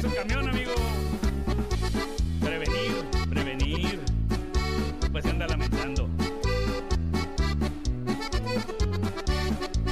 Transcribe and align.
su 0.00 0.14
camión, 0.14 0.48
amigo. 0.48 0.72
Prevenir, 2.40 3.04
prevenir. 3.28 4.00
Pues 5.12 5.26
anda 5.26 5.46
lamentando. 5.46 6.08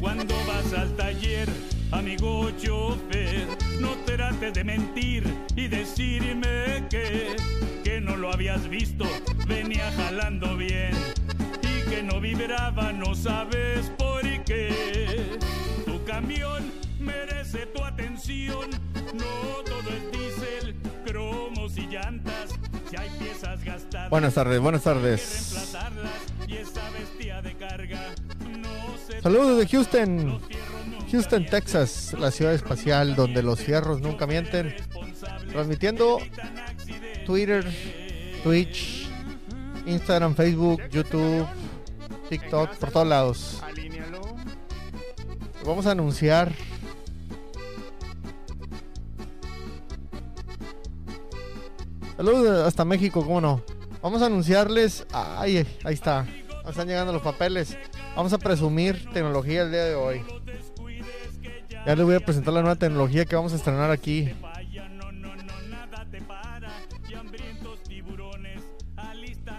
Cuando 0.01 0.35
vas 0.47 0.73
al 0.73 0.97
taller, 0.97 1.49
amigo 1.91 2.51
chofer, 2.53 3.47
no 3.81 3.91
trates 4.07 4.55
de 4.55 4.65
mentir 4.65 5.25
y 5.57 5.69
decirme 5.69 6.87
que, 6.89 7.37
que 7.85 8.01
no 8.01 8.17
lo 8.17 8.33
habías 8.33 8.69
visto, 8.69 9.05
venía 9.47 9.93
jalando 9.93 10.57
bien 10.57 10.93
y 11.63 11.91
que 11.91 12.03
no 12.03 12.21
vibraba, 12.21 12.93
no 12.93 13.15
sabes 13.15 13.91
por 13.99 14.23
qué. 14.45 15.39
Tu 15.85 16.03
camión 16.05 16.88
merece 17.01 17.67
tu 17.67 17.85
atención, 17.85 18.71
no 19.15 19.63
todo 19.65 19.91
es 19.91 20.13
diésel, 20.13 20.77
cromos 21.05 21.77
y 21.77 21.87
llantas, 21.87 22.51
si 22.91 22.97
hay 22.97 23.11
piezas 23.19 23.65
gastadas. 23.65 24.11
Buenas 24.11 24.35
tardes, 24.35 24.61
buenas 24.61 24.83
tardes. 24.83 25.53
reemplazarlas, 25.53 26.13
y 26.47 26.57
esa 26.57 26.91
bestia 26.91 27.43
de 27.43 27.55
carga 27.57 28.15
no 28.49 28.97
se 29.07 29.21
Saludos 29.21 29.59
de 29.59 29.67
Houston, 29.67 30.41
Houston, 31.11 31.47
Texas, 31.47 32.15
la 32.19 32.31
ciudad 32.31 32.55
espacial 32.55 33.17
donde 33.17 33.43
los 33.43 33.61
fierros 33.61 34.01
nunca 34.01 34.27
mienten. 34.27 34.75
Transmitiendo 35.51 36.19
Twitter, 37.25 37.65
Twitch, 38.43 39.09
Instagram, 39.87 40.35
Facebook, 40.35 40.83
YouTube, 40.91 41.47
TikTok, 42.29 42.77
por 42.77 42.91
todos 42.91 43.07
lados. 43.07 43.63
Vamos 45.65 45.87
a 45.87 45.93
anunciar. 45.93 46.53
Saludos 52.19 52.67
hasta 52.67 52.85
México, 52.85 53.25
¿cómo 53.25 53.41
no? 53.41 53.63
Vamos 54.03 54.23
a 54.23 54.27
anunciarles. 54.27 55.07
Ay, 55.13 55.65
ahí 55.85 55.95
está. 55.95 56.27
Están 56.69 56.89
llegando 56.89 57.13
los 57.13 57.23
papeles. 57.23 57.79
Vamos 58.17 58.33
a 58.33 58.39
presumir 58.39 59.09
tecnología 59.13 59.63
el 59.63 59.71
día 59.71 59.85
de 59.85 59.95
hoy. 59.95 60.25
Ya 61.87 61.95
les 61.95 62.05
voy 62.05 62.17
a 62.17 62.21
presentar 62.21 62.53
la 62.55 62.63
nueva 62.63 62.75
tecnología 62.75 63.25
que 63.25 63.37
vamos 63.37 63.53
a 63.53 63.55
estrenar 63.55 63.93
aquí. 63.93 64.35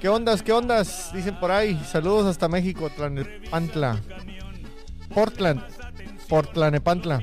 ¿Qué 0.02 0.10
ondas? 0.10 0.44
¿Qué 0.44 0.52
ondas? 0.52 1.14
Dicen 1.14 1.40
por 1.40 1.52
ahí. 1.52 1.82
Saludos 1.90 2.26
hasta 2.26 2.50
México, 2.50 2.90
Tlanepantla. 2.90 4.02
Portland. 5.14 5.64
Portlanepantla. 6.28 7.22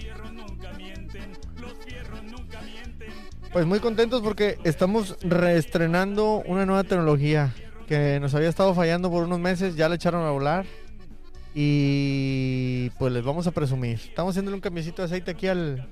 Pues 3.56 3.64
muy 3.64 3.80
contentos 3.80 4.20
porque 4.20 4.58
estamos 4.64 5.16
reestrenando 5.22 6.42
una 6.44 6.66
nueva 6.66 6.84
tecnología 6.84 7.54
que 7.88 8.20
nos 8.20 8.34
había 8.34 8.50
estado 8.50 8.74
fallando 8.74 9.10
por 9.10 9.24
unos 9.24 9.38
meses. 9.38 9.76
Ya 9.76 9.88
la 9.88 9.94
echaron 9.94 10.26
a 10.26 10.30
volar. 10.30 10.66
Y 11.54 12.90
pues 12.98 13.14
les 13.14 13.24
vamos 13.24 13.46
a 13.46 13.52
presumir. 13.52 13.94
Estamos 13.94 14.32
haciéndole 14.32 14.56
un 14.56 14.60
cambiecito 14.60 15.00
de 15.00 15.06
aceite 15.06 15.30
aquí 15.30 15.46
al, 15.46 15.88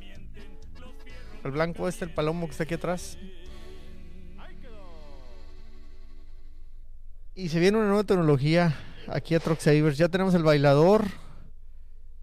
al 1.42 1.50
blanco 1.52 1.88
este, 1.88 2.04
el 2.04 2.10
palomo 2.10 2.44
que 2.44 2.50
está 2.50 2.64
aquí 2.64 2.74
atrás. 2.74 3.16
Y 7.34 7.48
se 7.48 7.60
viene 7.60 7.78
una 7.78 7.86
nueva 7.86 8.04
tecnología 8.04 8.76
aquí 9.08 9.34
a 9.34 9.40
Truck 9.40 9.60
Savers. 9.60 9.96
Ya 9.96 10.10
tenemos 10.10 10.34
el 10.34 10.42
bailador. 10.42 11.06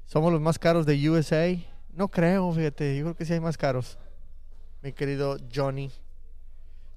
Somos 0.05 0.31
los 0.31 0.39
más 0.39 0.59
caros 0.59 0.85
de 0.85 1.09
USA. 1.09 1.57
No 1.93 2.09
creo, 2.09 2.51
fíjate. 2.51 2.95
Yo 2.95 3.05
creo 3.05 3.15
que 3.15 3.25
sí 3.25 3.33
hay 3.33 3.39
más 3.39 3.57
caros. 3.57 3.97
Mi 4.81 4.93
querido 4.93 5.37
Johnny. 5.53 5.91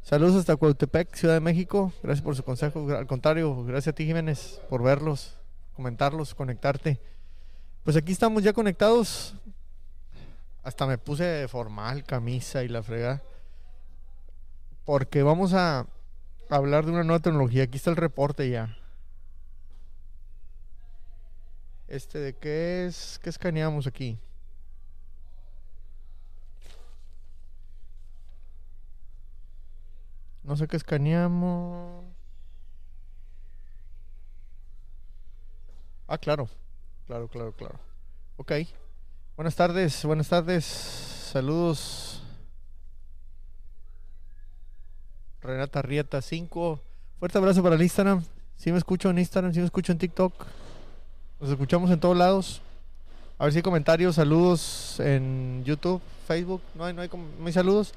Saludos 0.00 0.36
hasta 0.36 0.56
Cuautepec, 0.56 1.14
Ciudad 1.14 1.34
de 1.34 1.40
México. 1.40 1.92
Gracias 2.02 2.24
por 2.24 2.34
su 2.34 2.42
consejo. 2.42 2.90
Al 2.90 3.06
contrario, 3.06 3.62
gracias 3.64 3.92
a 3.92 3.94
ti, 3.94 4.06
Jiménez, 4.06 4.62
por 4.70 4.82
verlos, 4.82 5.34
comentarlos, 5.74 6.34
conectarte. 6.34 6.98
Pues 7.82 7.96
aquí 7.98 8.12
estamos 8.12 8.42
ya 8.42 8.54
conectados. 8.54 9.34
Hasta 10.62 10.86
me 10.86 10.96
puse 10.96 11.46
formal, 11.46 12.04
camisa 12.04 12.64
y 12.64 12.68
la 12.68 12.82
frega. 12.82 13.22
Porque 14.86 15.22
vamos 15.22 15.52
a 15.52 15.86
hablar 16.48 16.86
de 16.86 16.92
una 16.92 17.04
nueva 17.04 17.20
tecnología. 17.20 17.64
Aquí 17.64 17.76
está 17.76 17.90
el 17.90 17.96
reporte 17.96 18.48
ya. 18.48 18.78
Este 21.86 22.18
de 22.18 22.34
qué 22.34 22.86
es, 22.86 23.20
qué 23.22 23.28
escaneamos 23.28 23.86
aquí. 23.86 24.18
No 30.44 30.56
sé 30.56 30.68
qué 30.68 30.76
escaneamos. 30.76 32.04
Ah, 36.06 36.18
claro. 36.18 36.48
Claro, 37.06 37.28
claro, 37.28 37.52
claro. 37.52 37.80
Ok. 38.36 38.52
Buenas 39.36 39.56
tardes, 39.56 40.04
buenas 40.04 40.28
tardes. 40.28 40.64
Saludos. 40.64 42.22
Renata 45.40 45.80
Rieta 45.80 46.20
5. 46.20 46.80
Fuerte 47.18 47.38
abrazo 47.38 47.62
para 47.62 47.76
el 47.76 47.82
Instagram. 47.82 48.22
Si 48.56 48.70
me 48.70 48.78
escucho 48.78 49.08
en 49.10 49.18
Instagram, 49.18 49.52
si 49.52 49.60
me 49.60 49.66
escucho 49.66 49.92
en 49.92 49.98
TikTok. 49.98 50.46
Nos 51.40 51.50
escuchamos 51.50 51.90
en 51.90 52.00
todos 52.00 52.16
lados. 52.16 52.60
A 53.38 53.44
ver 53.44 53.52
si 53.52 53.58
hay 53.58 53.62
comentarios, 53.62 54.14
saludos 54.14 55.00
en 55.00 55.64
YouTube, 55.64 56.00
Facebook. 56.28 56.60
No 56.74 56.84
hay, 56.84 56.94
no 56.94 57.02
hay, 57.02 57.08
no 57.08 57.46
hay 57.46 57.52
saludos. 57.52 57.94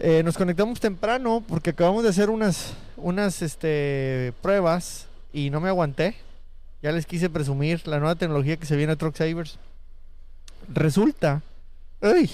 Eh, 0.00 0.22
nos 0.22 0.38
conectamos 0.38 0.78
temprano 0.78 1.42
porque 1.46 1.70
acabamos 1.70 2.04
de 2.04 2.10
hacer 2.10 2.30
unas, 2.30 2.72
unas 2.96 3.42
este, 3.42 4.32
pruebas 4.40 5.06
y 5.32 5.50
no 5.50 5.60
me 5.60 5.68
aguanté. 5.68 6.14
Ya 6.80 6.92
les 6.92 7.04
quise 7.04 7.28
presumir 7.28 7.86
la 7.88 7.98
nueva 7.98 8.14
tecnología 8.14 8.56
que 8.56 8.66
se 8.66 8.76
viene 8.76 8.92
a 8.92 8.96
Truck 8.96 9.16
Savers. 9.16 9.58
Resulta. 10.72 11.42
¡Ay! 12.00 12.30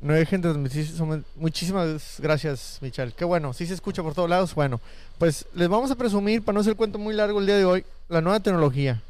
No 0.00 0.12
dejen 0.12 0.40
de 0.40 0.50
transmitir. 0.50 0.88
Muchísimas 1.34 2.20
gracias, 2.20 2.78
Michelle. 2.80 3.10
Qué 3.10 3.24
bueno. 3.24 3.52
Si 3.52 3.66
se 3.66 3.74
escucha 3.74 4.04
por 4.04 4.14
todos 4.14 4.30
lados. 4.30 4.54
Bueno, 4.54 4.80
pues 5.18 5.44
les 5.54 5.68
vamos 5.68 5.90
a 5.90 5.96
presumir, 5.96 6.44
para 6.44 6.54
no 6.54 6.60
hacer 6.60 6.70
el 6.70 6.76
cuento 6.76 7.00
muy 7.00 7.14
largo 7.14 7.40
el 7.40 7.46
día 7.46 7.56
de 7.56 7.64
hoy, 7.64 7.84
la 8.08 8.20
nueva 8.20 8.38
tecnología. 8.38 9.02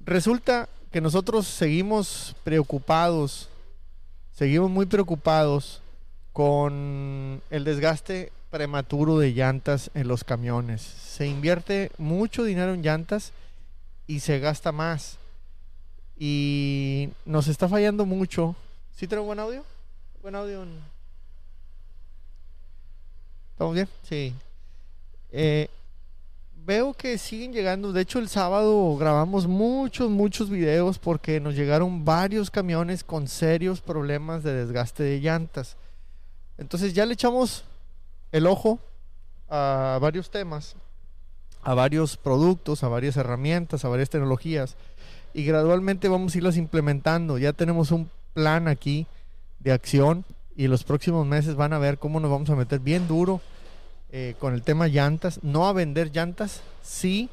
Resulta 0.00 0.70
que 0.90 1.02
nosotros 1.02 1.46
seguimos 1.46 2.34
preocupados 2.44 3.50
seguimos 4.34 4.70
muy 4.70 4.86
preocupados 4.86 5.80
con 6.32 7.40
el 7.50 7.64
desgaste 7.64 8.32
prematuro 8.50 9.18
de 9.18 9.32
llantas 9.32 9.90
en 9.94 10.08
los 10.08 10.24
camiones. 10.24 10.82
Se 10.82 11.26
invierte 11.26 11.90
mucho 11.98 12.44
dinero 12.44 12.74
en 12.74 12.82
llantas 12.82 13.32
y 14.06 14.20
se 14.20 14.40
gasta 14.40 14.72
más. 14.72 15.18
Y 16.18 17.10
nos 17.24 17.48
está 17.48 17.68
fallando 17.68 18.04
mucho. 18.04 18.54
¿Sí 18.94 19.06
tengo 19.06 19.24
buen 19.24 19.38
audio? 19.38 19.64
Buen 20.22 20.34
audio. 20.34 20.64
¿Estamos 23.52 23.74
bien? 23.74 23.88
Sí. 24.02 24.34
Eh, 25.32 25.68
veo 26.64 26.94
que 26.94 27.18
siguen 27.18 27.52
llegando. 27.52 27.92
De 27.92 28.00
hecho, 28.00 28.18
el 28.18 28.28
sábado 28.28 28.96
grabamos 28.96 29.46
muchos, 29.46 30.10
muchos 30.10 30.48
videos 30.48 30.98
porque 30.98 31.40
nos 31.40 31.54
llegaron 31.54 32.04
varios 32.04 32.50
camiones 32.50 33.04
con 33.04 33.28
serios 33.28 33.80
problemas 33.80 34.42
de 34.42 34.54
desgaste 34.54 35.02
de 35.02 35.20
llantas. 35.20 35.76
Entonces 36.56 36.94
ya 36.94 37.04
le 37.06 37.14
echamos 37.14 37.64
el 38.32 38.46
ojo 38.46 38.78
a 39.48 39.98
varios 40.00 40.30
temas, 40.30 40.76
a 41.62 41.74
varios 41.74 42.16
productos, 42.16 42.82
a 42.82 42.88
varias 42.88 43.16
herramientas, 43.16 43.84
a 43.84 43.88
varias 43.88 44.10
tecnologías 44.10 44.76
y 45.34 45.44
gradualmente 45.44 46.08
vamos 46.08 46.34
a 46.34 46.38
irlas 46.38 46.56
implementando. 46.56 47.38
Ya 47.38 47.52
tenemos 47.52 47.90
un 47.90 48.08
plan 48.32 48.68
aquí 48.68 49.06
de 49.60 49.72
acción 49.72 50.24
y 50.56 50.68
los 50.68 50.84
próximos 50.84 51.26
meses 51.26 51.56
van 51.56 51.72
a 51.72 51.78
ver 51.78 51.98
cómo 51.98 52.20
nos 52.20 52.30
vamos 52.30 52.48
a 52.50 52.56
meter 52.56 52.78
bien 52.78 53.08
duro 53.08 53.40
eh, 54.16 54.36
con 54.38 54.54
el 54.54 54.62
tema 54.62 54.86
llantas, 54.86 55.40
no 55.42 55.66
a 55.66 55.72
vender 55.72 56.12
llantas, 56.12 56.62
sí 56.84 57.28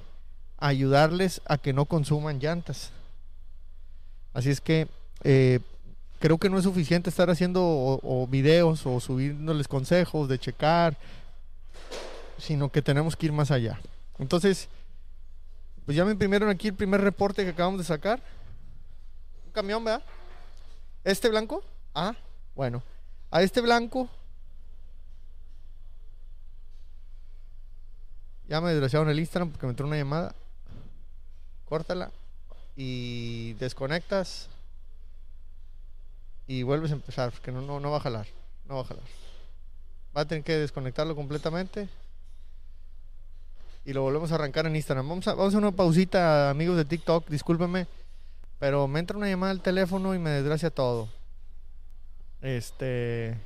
a 0.58 0.70
ayudarles 0.70 1.40
a 1.46 1.60
que 1.60 1.74
no 1.74 1.86
consuman 1.86 2.40
llantas. 2.40 2.90
Así 4.34 4.50
es 4.50 4.62
que 4.62 4.88
eh, 5.24 5.60
creo 6.18 6.40
que 6.40 6.50
no 6.50 6.58
es 6.58 6.64
suficiente 6.64 7.12
estar 7.12 7.30
haciendo 7.30 8.28
videos 8.32 8.88
o 8.88 9.00
subiéndoles 9.00 9.68
consejos 9.68 10.28
de 10.28 10.40
checar, 10.40 10.98
sino 12.40 12.72
que 12.72 12.82
tenemos 12.82 13.16
que 13.16 13.28
ir 13.28 13.32
más 13.32 13.52
allá. 13.52 13.80
Entonces, 14.18 14.68
pues 15.86 15.96
ya 15.96 16.04
me 16.04 16.14
imprimieron 16.14 16.50
aquí 16.50 16.70
el 16.70 16.74
primer 16.74 17.02
reporte 17.02 17.44
que 17.44 17.52
acabamos 17.52 17.78
de 17.78 17.86
sacar. 17.86 18.20
Un 19.46 19.52
camión, 19.52 19.84
¿verdad? 19.84 20.02
¿Este 21.04 21.30
blanco? 21.30 21.64
Ah, 21.94 22.16
bueno. 22.56 22.82
A 23.30 23.44
este 23.44 23.62
blanco 23.62 24.10
Ya 28.52 28.60
me 28.60 28.72
desgraciaron 28.72 29.08
el 29.08 29.18
Instagram 29.18 29.50
porque 29.50 29.66
me 29.66 29.70
entró 29.70 29.88
una 29.88 29.96
llamada. 29.96 30.36
Córtala. 31.70 32.12
Y 32.76 33.54
desconectas. 33.54 34.50
y 36.48 36.64
vuelves 36.64 36.92
a 36.92 36.96
empezar, 36.96 37.32
porque 37.32 37.54
no, 37.54 37.62
no, 37.62 37.80
no 37.80 37.92
va 37.92 37.96
a 37.96 38.02
jalar. 38.02 38.28
No 38.68 38.76
va 38.76 38.82
a 38.82 38.84
jalar. 38.84 39.06
Va 40.16 40.22
a 40.24 40.26
tener 40.26 40.44
que 40.44 40.58
desconectarlo 40.58 41.16
completamente. 41.16 41.88
Y 43.86 43.94
lo 43.94 44.02
volvemos 44.02 44.34
a 44.34 44.36
arrancar 44.36 44.66
en 44.66 44.76
Instagram. 44.76 45.08
Vamos 45.08 45.30
a, 45.30 45.34
vamos 45.34 45.56
a 45.56 45.58
una 45.58 45.72
pausita, 45.72 46.50
amigos 46.50 46.76
de 46.76 46.84
TikTok. 46.84 47.30
Discúlpenme. 47.30 47.88
Pero 48.60 48.86
me 48.86 49.00
entra 49.00 49.16
una 49.16 49.30
llamada 49.30 49.54
al 49.54 49.62
teléfono 49.62 50.14
y 50.14 50.20
me 50.20 50.32
desgracia 50.32 50.70
todo. 50.70 51.08
Este. 52.42 53.38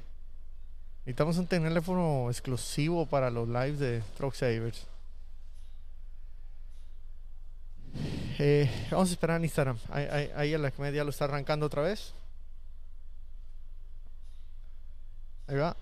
Necesitamos 1.01 1.37
un 1.37 1.45
teléfono 1.45 2.31
exclusivo 2.31 3.05
para 3.05 3.29
los 3.29 3.47
lives 3.47 3.77
de 3.77 4.01
Truck 4.17 4.33
Savers. 4.33 4.87
Eh, 8.37 8.69
vamos 8.91 9.09
a 9.09 9.13
esperar 9.13 9.37
en 9.37 9.45
Instagram. 9.45 9.77
Ahí, 9.89 10.07
ahí, 10.11 10.31
ahí 10.35 10.53
a 10.53 10.57
la 10.57 10.73
media 10.77 11.03
lo 11.03 11.09
está 11.09 11.25
arrancando 11.25 11.65
otra 11.65 11.81
vez. 11.81 12.13
Ahí 15.47 15.55
va. 15.55 15.77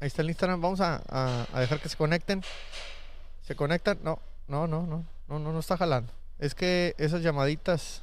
Ahí 0.00 0.06
está 0.06 0.22
el 0.22 0.28
Instagram. 0.28 0.60
Vamos 0.60 0.80
a, 0.80 1.02
a, 1.08 1.46
a 1.52 1.60
dejar 1.60 1.80
que 1.80 1.88
se 1.88 1.96
conecten. 1.96 2.42
¿Se 3.42 3.54
conectan? 3.56 3.98
No, 4.02 4.20
no, 4.46 4.66
no, 4.66 4.86
no. 4.86 5.04
No, 5.28 5.38
no, 5.38 5.52
no 5.52 5.58
está 5.58 5.76
jalando. 5.76 6.12
Es 6.38 6.54
que 6.54 6.94
esas 6.98 7.20
llamaditas 7.20 8.02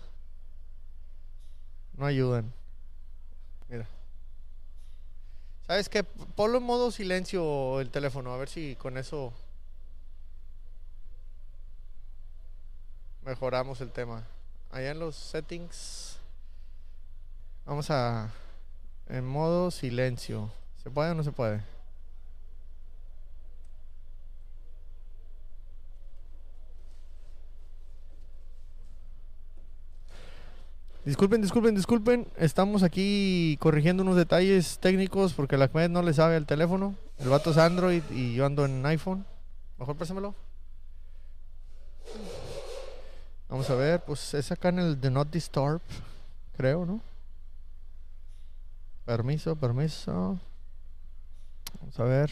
no 1.98 2.06
ayudan. 2.06 2.54
Mira. 3.70 3.88
¿Sabes 5.66 5.90
qué? 5.90 6.04
Ponlo 6.04 6.60
en 6.60 6.64
modo 6.64 6.92
silencio 6.92 7.82
el 7.82 7.90
teléfono. 7.90 8.34
A 8.34 8.38
ver 8.38 8.50
si 8.50 8.76
con 8.76 8.98
eso 8.98 9.34
mejoramos 13.26 13.82
el 13.82 13.92
tema. 13.92 14.24
Allá 14.72 14.92
en 14.92 15.00
los 15.00 15.16
settings. 15.16 16.18
Vamos 17.66 17.90
a... 17.90 18.32
En 19.08 19.26
modo 19.26 19.70
silencio. 19.70 20.52
¿Se 20.82 20.90
puede 20.90 21.12
o 21.12 21.16
no 21.16 21.24
se 21.24 21.32
puede? 21.32 21.62
Disculpen, 31.06 31.40
disculpen, 31.40 31.76
disculpen. 31.76 32.28
Estamos 32.36 32.82
aquí 32.82 33.58
corrigiendo 33.60 34.02
unos 34.02 34.16
detalles 34.16 34.80
técnicos 34.80 35.34
porque 35.34 35.56
la 35.56 35.66
Ahmed 35.66 35.90
no 35.90 36.02
le 36.02 36.14
sabe 36.14 36.36
al 36.36 36.48
teléfono. 36.48 36.96
El 37.20 37.30
vato 37.30 37.52
es 37.52 37.58
Android 37.58 38.02
y 38.10 38.34
yo 38.34 38.48
ando 38.48 38.66
en 38.66 38.84
iPhone. 38.88 39.24
Mejor 39.78 39.96
préstamelo. 39.96 40.34
Vamos 43.56 43.70
a 43.70 43.76
ver, 43.76 44.04
pues 44.04 44.34
es 44.34 44.52
acá 44.52 44.68
en 44.68 44.80
el 44.80 45.00
de 45.00 45.10
Not 45.10 45.30
Disturb, 45.30 45.80
creo, 46.58 46.86
¿no? 46.86 47.00
Permiso, 49.06 49.56
permiso. 49.56 50.38
Vamos 51.80 51.98
a 51.98 52.04
ver. 52.04 52.30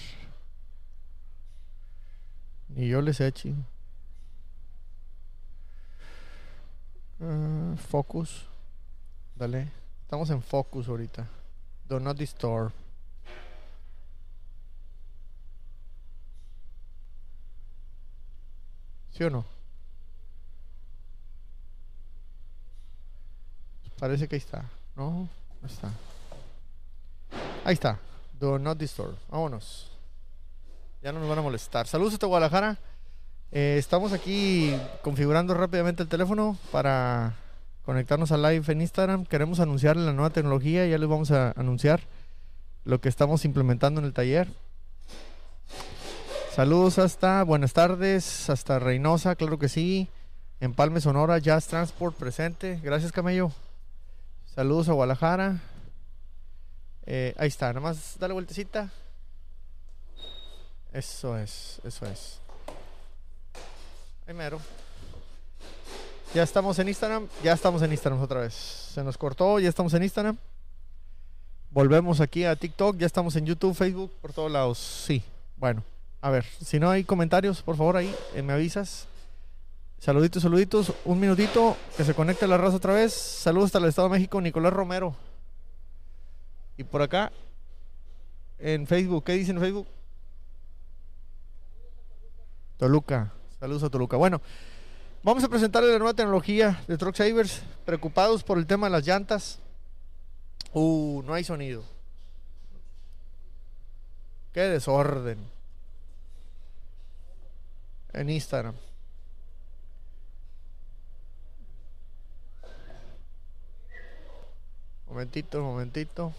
Ni 2.67 2.89
yo 2.89 3.01
les 3.01 3.21
eche. 3.21 3.53
Uh, 7.21 7.77
focus. 7.77 8.45
Dale. 9.33 9.71
Estamos 10.01 10.29
en 10.29 10.41
focus 10.41 10.89
ahorita. 10.89 11.25
Do 11.87 12.01
not 12.01 12.17
disturb. 12.17 12.73
¿Sí 19.11 19.23
o 19.23 19.29
no? 19.29 19.52
Parece 24.03 24.27
que 24.27 24.35
ahí 24.35 24.41
está. 24.41 24.65
No, 24.97 25.29
no 25.61 25.65
está. 25.65 25.89
Ahí 27.63 27.73
está. 27.73 27.97
Do 28.37 28.59
not 28.59 28.77
disturb. 28.77 29.15
Vámonos. 29.29 29.93
Ya 31.01 31.13
no 31.13 31.21
nos 31.21 31.29
van 31.29 31.39
a 31.39 31.41
molestar. 31.41 31.87
Saludos 31.87 32.11
hasta 32.11 32.27
Guadalajara. 32.27 32.77
Eh, 33.53 33.77
estamos 33.79 34.11
aquí 34.11 34.75
configurando 35.03 35.53
rápidamente 35.53 36.03
el 36.03 36.09
teléfono 36.09 36.57
para 36.69 37.35
conectarnos 37.85 38.33
al 38.33 38.41
live 38.41 38.65
en 38.73 38.81
Instagram. 38.81 39.25
Queremos 39.25 39.61
anunciar 39.61 39.95
la 39.95 40.11
nueva 40.11 40.31
tecnología. 40.31 40.85
Ya 40.85 40.97
les 40.97 41.07
vamos 41.07 41.31
a 41.31 41.51
anunciar 41.51 42.01
lo 42.83 42.99
que 42.99 43.07
estamos 43.07 43.45
implementando 43.45 44.01
en 44.01 44.07
el 44.07 44.11
taller. 44.11 44.49
Saludos 46.53 46.99
hasta, 46.99 47.41
buenas 47.43 47.71
tardes, 47.71 48.49
hasta 48.49 48.79
Reynosa, 48.79 49.37
claro 49.37 49.57
que 49.57 49.69
sí. 49.69 50.09
Empalme 50.59 50.99
Sonora, 50.99 51.37
Jazz 51.37 51.67
Transport 51.67 52.17
presente. 52.17 52.81
Gracias, 52.83 53.13
Camello. 53.13 53.53
Saludos 54.53 54.87
a 54.87 54.93
Guadalajara. 54.93 55.59
Eh, 57.07 57.33
ahí 57.39 57.47
está, 57.47 57.69
nada 57.69 57.79
más 57.79 58.17
dale 58.19 58.35
vueltecita. 58.35 58.91
Eso 60.91 61.35
es, 61.39 61.81
eso 61.83 62.05
es. 62.05 62.39
Ahí 64.27 64.35
mero. 64.35 64.59
Ya 66.35 66.43
estamos 66.43 66.77
en 66.77 66.87
Instagram, 66.87 67.27
ya 67.43 67.53
estamos 67.53 67.81
en 67.81 67.93
Instagram 67.93 68.21
otra 68.21 68.41
vez. 68.41 68.53
Se 68.53 69.03
nos 69.03 69.17
cortó, 69.17 69.59
ya 69.59 69.69
estamos 69.69 69.91
en 69.95 70.03
Instagram. 70.03 70.37
Volvemos 71.71 72.21
aquí 72.21 72.45
a 72.45 72.55
TikTok, 72.55 72.97
ya 72.97 73.07
estamos 73.07 73.35
en 73.35 73.47
YouTube, 73.47 73.73
Facebook, 73.73 74.11
por 74.21 74.33
todos 74.33 74.51
lados. 74.51 74.77
Sí, 74.77 75.23
bueno, 75.57 75.83
a 76.21 76.29
ver, 76.29 76.45
si 76.63 76.79
no 76.79 76.91
hay 76.91 77.03
comentarios, 77.03 77.63
por 77.63 77.75
favor 77.75 77.97
ahí 77.97 78.13
eh, 78.35 78.43
me 78.43 78.53
avisas. 78.53 79.07
Saluditos, 80.03 80.43
saluditos, 80.43 80.91
un 81.05 81.17
minutito, 81.17 81.77
que 81.95 82.03
se 82.03 82.13
conecte 82.13 82.45
la 82.45 82.57
raza 82.57 82.75
otra 82.75 82.93
vez. 82.93 83.13
Saludos 83.13 83.67
hasta 83.67 83.77
el 83.77 83.85
Estado 83.85 84.09
de 84.09 84.15
México, 84.15 84.41
Nicolás 84.41 84.73
Romero. 84.73 85.15
Y 86.75 86.83
por 86.83 87.01
acá, 87.01 87.31
en 88.59 88.85
Facebook, 88.85 89.23
¿qué 89.23 89.31
dicen 89.31 89.55
en 89.55 89.61
Facebook? 89.61 89.87
Toluca, 92.75 93.31
saludos 93.61 93.83
a 93.83 93.89
Toluca. 93.89 94.17
Bueno, 94.17 94.41
vamos 95.23 95.41
a 95.45 95.47
presentarle 95.47 95.93
la 95.93 95.99
nueva 95.99 96.13
tecnología 96.13 96.83
de 96.85 96.97
Truck 96.97 97.15
Savers, 97.15 97.61
preocupados 97.85 98.43
por 98.43 98.57
el 98.57 98.67
tema 98.67 98.87
de 98.87 98.91
las 98.91 99.07
llantas. 99.07 99.59
Uh, 100.73 101.23
no 101.25 101.33
hay 101.33 101.45
sonido. 101.45 101.81
Qué 104.51 104.63
desorden. 104.63 105.37
En 108.11 108.29
Instagram. 108.29 108.75
Momentito, 115.13 115.61
momentito. 115.61 116.33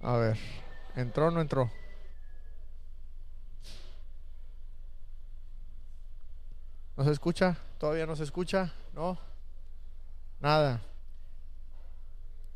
A 0.00 0.16
ver, 0.16 0.38
¿entró 0.94 1.26
o 1.26 1.30
no 1.30 1.42
entró? 1.42 1.70
¿No 6.96 7.04
se 7.04 7.10
escucha? 7.10 7.58
¿Todavía 7.78 8.06
no 8.06 8.16
se 8.16 8.22
escucha? 8.22 8.72
¿No? 8.94 9.18
Nada. 10.40 10.80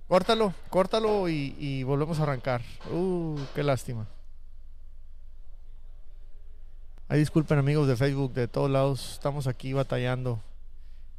Córtalo, 0.08 0.54
córtalo 0.70 1.28
y, 1.28 1.54
y 1.58 1.82
volvemos 1.82 2.18
a 2.18 2.22
arrancar. 2.22 2.62
Uh, 2.90 3.38
qué 3.54 3.62
lástima. 3.62 4.06
Ay, 7.08 7.18
disculpen 7.18 7.58
amigos 7.58 7.87
de 7.88 7.96
Facebook, 7.96 8.32
de 8.32 8.49
todos 8.49 8.70
lados, 8.70 9.12
estamos 9.12 9.46
aquí 9.46 9.75
batallando, 9.75 10.40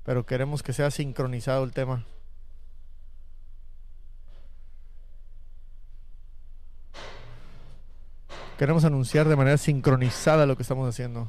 pero 0.04 0.26
queremos 0.26 0.64
que 0.64 0.74
sea 0.74 0.92
sincronizado 0.92 1.64
el 1.64 1.74
tema. 1.74 2.06
Queremos 8.58 8.86
anunciar 8.86 9.28
de 9.28 9.36
manera 9.36 9.58
sincronizada 9.58 10.46
lo 10.46 10.56
que 10.56 10.62
estamos 10.62 10.88
haciendo. 10.88 11.28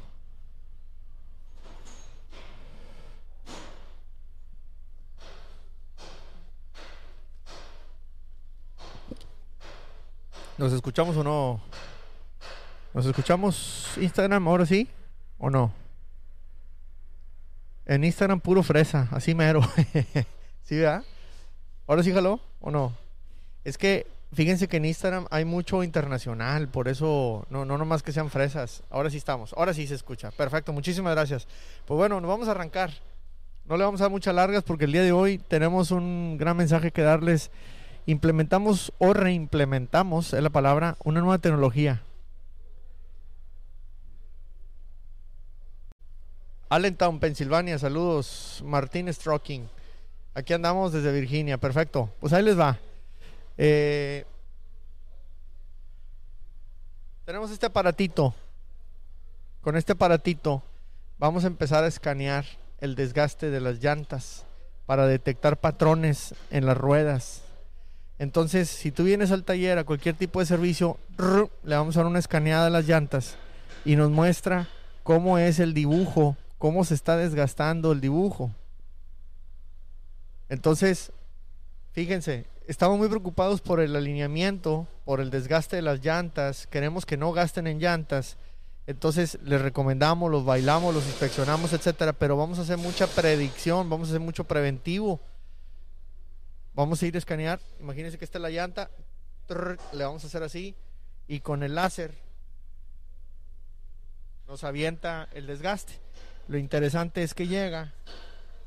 ¿Nos 10.59 10.73
escuchamos 10.73 11.17
o 11.17 11.25
no? 11.25 11.61
¿Nos 12.93 13.07
escuchamos 13.07 13.97
Instagram 13.97 14.47
ahora 14.47 14.67
sí? 14.67 14.89
¿O 15.39 15.49
no? 15.49 15.82
En 17.87 18.05
Instagram 18.05 18.41
puro 18.41 18.63
fresa, 18.63 19.09
así 19.11 19.35
mero. 19.35 19.61
¿Sí, 20.63 20.77
verdad? 20.77 21.05
¿Ahora 21.87 22.03
sí 22.03 22.13
jaló 22.13 22.41
o 22.61 22.71
no? 22.71 22.93
Es 23.65 23.77
que 23.77 24.07
fíjense 24.33 24.69
que 24.69 24.79
en 24.79 24.85
Instagram 24.85 25.27
hay 25.31 25.45
mucho 25.45 25.83
internacional, 25.83 26.69
por 26.69 26.89
eso 26.89 27.47
no, 27.51 27.65
no 27.65 27.79
nomás 27.79 28.03
que 28.03 28.13
sean 28.13 28.31
fresas. 28.31 28.83
Ahora 28.91 29.11
sí 29.11 29.17
estamos, 29.17 29.53
ahora 29.57 29.75
sí 29.75 29.87
se 29.87 29.95
escucha. 29.95 30.31
Perfecto, 30.31 30.73
muchísimas 30.73 31.15
gracias. 31.15 31.47
Pues 31.87 31.97
bueno, 31.97 32.21
nos 32.21 32.29
vamos 32.29 32.49
a 32.49 32.53
arrancar. 32.53 32.93
No 33.65 33.77
le 33.77 33.85
vamos 33.85 34.01
a 34.01 34.05
dar 34.05 34.11
muchas 34.11 34.35
largas 34.35 34.65
porque 34.65 34.87
el 34.87 34.93
día 34.93 35.03
de 35.03 35.13
hoy 35.13 35.39
tenemos 35.39 35.91
un 35.91 36.37
gran 36.39 36.57
mensaje 36.57 36.91
que 36.91 37.03
darles. 37.03 37.51
Implementamos 38.07 38.93
o 38.99 39.13
reimplementamos, 39.13 40.33
es 40.33 40.43
la 40.43 40.51
palabra, 40.51 40.97
una 41.05 41.21
nueva 41.21 41.39
tecnología. 41.39 42.03
Allentown, 46.73 47.21
Pensilvania, 47.21 47.79
saludos. 47.79 48.63
Martínez 48.65 49.19
Trucking. 49.19 49.69
Aquí 50.33 50.55
andamos 50.55 50.91
desde 50.91 51.13
Virginia, 51.13 51.59
perfecto. 51.59 52.11
Pues 52.19 52.33
ahí 52.33 52.43
les 52.43 52.59
va. 52.59 52.79
Eh, 53.59 54.25
tenemos 57.27 57.51
este 57.51 57.67
aparatito. 57.67 58.35
Con 59.61 59.77
este 59.77 59.93
aparatito 59.93 60.63
vamos 61.19 61.45
a 61.45 61.49
empezar 61.49 61.85
a 61.85 61.89
escanear 61.89 62.47
el 62.81 62.95
desgaste 62.95 63.51
de 63.51 63.61
las 63.61 63.81
llantas 63.85 64.47
para 64.87 65.07
detectar 65.07 65.61
patrones 65.61 66.35
en 66.51 66.65
las 66.65 66.79
ruedas. 66.79 67.43
Entonces, 68.19 68.71
si 68.71 68.91
tú 68.91 69.05
vienes 69.05 69.31
al 69.31 69.45
taller 69.45 69.77
a 69.77 69.85
cualquier 69.85 70.15
tipo 70.15 70.41
de 70.41 70.47
servicio, 70.47 70.97
le 71.65 71.77
vamos 71.77 71.99
a 71.99 72.01
dar 72.01 72.07
una 72.07 72.19
escaneada 72.19 72.69
a 72.69 72.71
las 72.71 72.87
llantas 72.87 73.37
y 73.85 73.97
nos 73.97 74.11
muestra 74.11 74.69
cómo 75.03 75.37
es 75.37 75.59
el 75.59 75.75
dibujo, 75.75 76.39
cómo 76.63 76.85
se 76.85 76.95
está 76.95 77.17
desgastando 77.17 77.91
el 77.91 78.01
dibujo. 78.01 78.53
Entonces, 80.49 81.11
fíjense, 81.91 82.47
estamos 82.69 82.99
muy 82.99 83.09
preocupados 83.09 83.61
por 83.61 83.81
el 83.81 83.97
alineamiento, 83.97 84.87
por 85.05 85.21
el 85.21 85.31
desgaste 85.31 85.75
de 85.75 85.83
las 85.83 86.05
llantas, 86.05 86.69
queremos 86.69 87.05
que 87.05 87.17
no 87.17 87.33
gasten 87.33 87.67
en 87.67 87.81
llantas. 87.81 88.37
Entonces 88.87 89.41
les 89.43 89.61
recomendamos, 89.61 90.31
los 90.31 90.45
bailamos, 90.45 90.95
los 90.95 91.05
inspeccionamos, 91.05 91.73
etcétera, 91.73 92.13
pero 92.13 92.37
vamos 92.37 92.61
a 92.61 92.63
hacer 92.63 92.79
mucha 92.79 93.09
predicción, 93.09 93.91
vamos 93.91 94.07
a 94.07 94.13
hacer 94.13 94.21
mucho 94.21 94.45
preventivo. 94.45 95.19
Vamos 96.75 97.03
a 97.03 97.07
ir 97.09 97.17
a 97.17 97.19
escanear, 97.19 97.59
imagínense 97.81 98.19
que 98.19 98.25
esta 98.25 98.39
es 98.39 98.43
la 98.43 98.51
llanta, 98.51 98.89
le 99.93 100.05
vamos 100.05 100.23
a 100.23 100.29
hacer 100.29 100.45
así 100.45 100.77
y 101.27 101.41
con 101.41 101.65
el 101.65 101.75
láser 101.75 102.15
nos 104.47 104.63
avienta 104.63 105.29
el 105.33 105.49
desgaste. 105.49 106.02
Lo 106.49 106.59
interesante 106.59 107.23
es 107.23 107.35
que 107.35 107.47
llega 107.47 107.93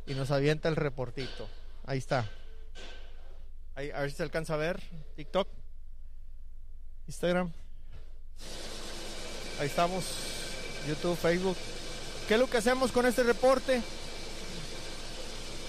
y 0.08 0.14
nos 0.14 0.32
avienta 0.32 0.70
el 0.70 0.76
reportito. 0.76 1.48
Ahí 1.86 1.98
está. 1.98 2.30
Ahí, 3.76 3.92
a 3.92 4.02
ver 4.02 4.12
si 4.12 4.18
se 4.18 4.24
alcanza 4.24 4.54
a 4.54 4.58
ver. 4.58 4.82
TikTok. 5.16 5.48
Instagram. 7.08 7.52
Ahí 9.60 9.68
estamos. 9.68 10.06
YouTube, 10.88 11.18
Facebook. 11.18 11.58
¿Qué 12.28 12.36
es 12.36 12.40
lo 12.40 12.50
que 12.50 12.58
hacemos 12.58 12.92
con 12.92 13.06
este 13.06 13.24
reporte? 13.24 13.82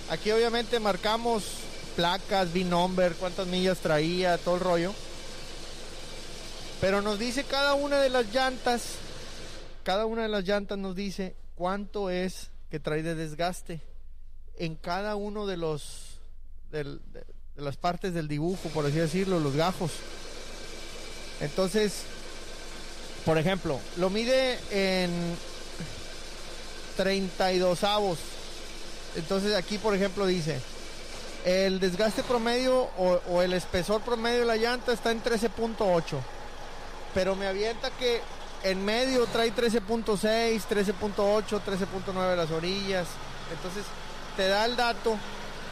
Aquí 0.08 0.30
obviamente 0.30 0.78
marcamos 0.78 1.44
placas, 1.96 2.48
V-number, 2.52 3.14
cuántas 3.14 3.46
millas 3.46 3.78
traía, 3.78 4.38
todo 4.38 4.54
el 4.54 4.60
rollo. 4.60 4.94
Pero 6.80 7.02
nos 7.02 7.18
dice 7.18 7.44
cada 7.44 7.74
una 7.74 8.00
de 8.00 8.10
las 8.10 8.32
llantas, 8.32 8.96
cada 9.82 10.06
una 10.06 10.22
de 10.22 10.28
las 10.28 10.44
llantas 10.44 10.78
nos 10.78 10.94
dice 10.94 11.34
cuánto 11.56 12.10
es 12.10 12.50
que 12.70 12.78
trae 12.78 13.02
de 13.02 13.16
desgaste 13.16 13.80
en 14.58 14.76
cada 14.76 15.16
uno 15.16 15.46
de 15.46 15.56
los 15.56 16.20
de, 16.70 16.98
las 17.56 17.76
partes 17.76 18.14
del 18.14 18.28
dibujo, 18.28 18.68
por 18.68 18.86
así 18.86 18.96
decirlo, 18.96 19.40
los 19.40 19.56
gajos. 19.56 19.92
Entonces, 21.40 22.02
por 23.24 23.38
ejemplo, 23.38 23.80
lo 23.96 24.10
mide 24.10 24.58
en 24.70 25.10
32 26.96 27.82
avos. 27.84 28.18
Entonces 29.16 29.54
aquí, 29.54 29.78
por 29.78 29.94
ejemplo, 29.94 30.26
dice, 30.26 30.60
el 31.44 31.80
desgaste 31.80 32.22
promedio 32.22 32.90
o, 32.98 33.20
o 33.30 33.42
el 33.42 33.54
espesor 33.54 34.02
promedio 34.02 34.40
de 34.40 34.46
la 34.46 34.56
llanta 34.56 34.92
está 34.92 35.10
en 35.10 35.22
13.8. 35.22 36.18
Pero 37.14 37.34
me 37.34 37.46
avienta 37.46 37.90
que 37.90 38.20
en 38.62 38.84
medio 38.84 39.26
trae 39.26 39.54
13.6, 39.54 40.62
13.8, 40.68 41.60
13.9 41.60 42.36
las 42.36 42.50
orillas. 42.50 43.06
Entonces, 43.52 43.84
te 44.36 44.48
da 44.48 44.64
el 44.64 44.76
dato, 44.76 45.16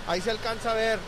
ahí 0.06 0.20
se 0.20 0.30
alcanza 0.30 0.70
a 0.70 0.74
ver, 0.74 0.98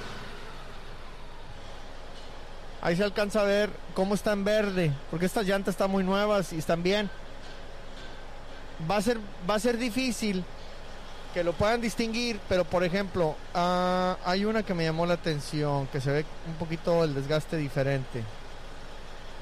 ahí 2.82 2.96
se 2.96 3.04
alcanza 3.04 3.40
a 3.40 3.44
ver 3.44 3.70
cómo 3.94 4.14
está 4.14 4.32
en 4.32 4.44
verde, 4.44 4.92
porque 5.10 5.26
estas 5.26 5.46
llantas 5.46 5.74
están 5.74 5.90
muy 5.90 6.04
nuevas 6.04 6.52
y 6.52 6.58
están 6.58 6.82
bien. 6.82 7.08
Va 8.90 8.96
a 8.96 9.02
ser, 9.02 9.18
va 9.48 9.54
a 9.54 9.58
ser 9.58 9.78
difícil 9.78 10.44
que 11.32 11.44
lo 11.44 11.52
puedan 11.52 11.80
distinguir, 11.80 12.40
pero 12.48 12.64
por 12.64 12.84
ejemplo, 12.84 13.36
ah, 13.54 14.16
hay 14.24 14.44
una 14.44 14.62
que 14.62 14.74
me 14.74 14.84
llamó 14.84 15.06
la 15.06 15.14
atención, 15.14 15.86
que 15.88 16.00
se 16.00 16.10
ve 16.10 16.24
un 16.46 16.54
poquito 16.54 17.04
el 17.04 17.14
desgaste 17.14 17.56
diferente. 17.56 18.22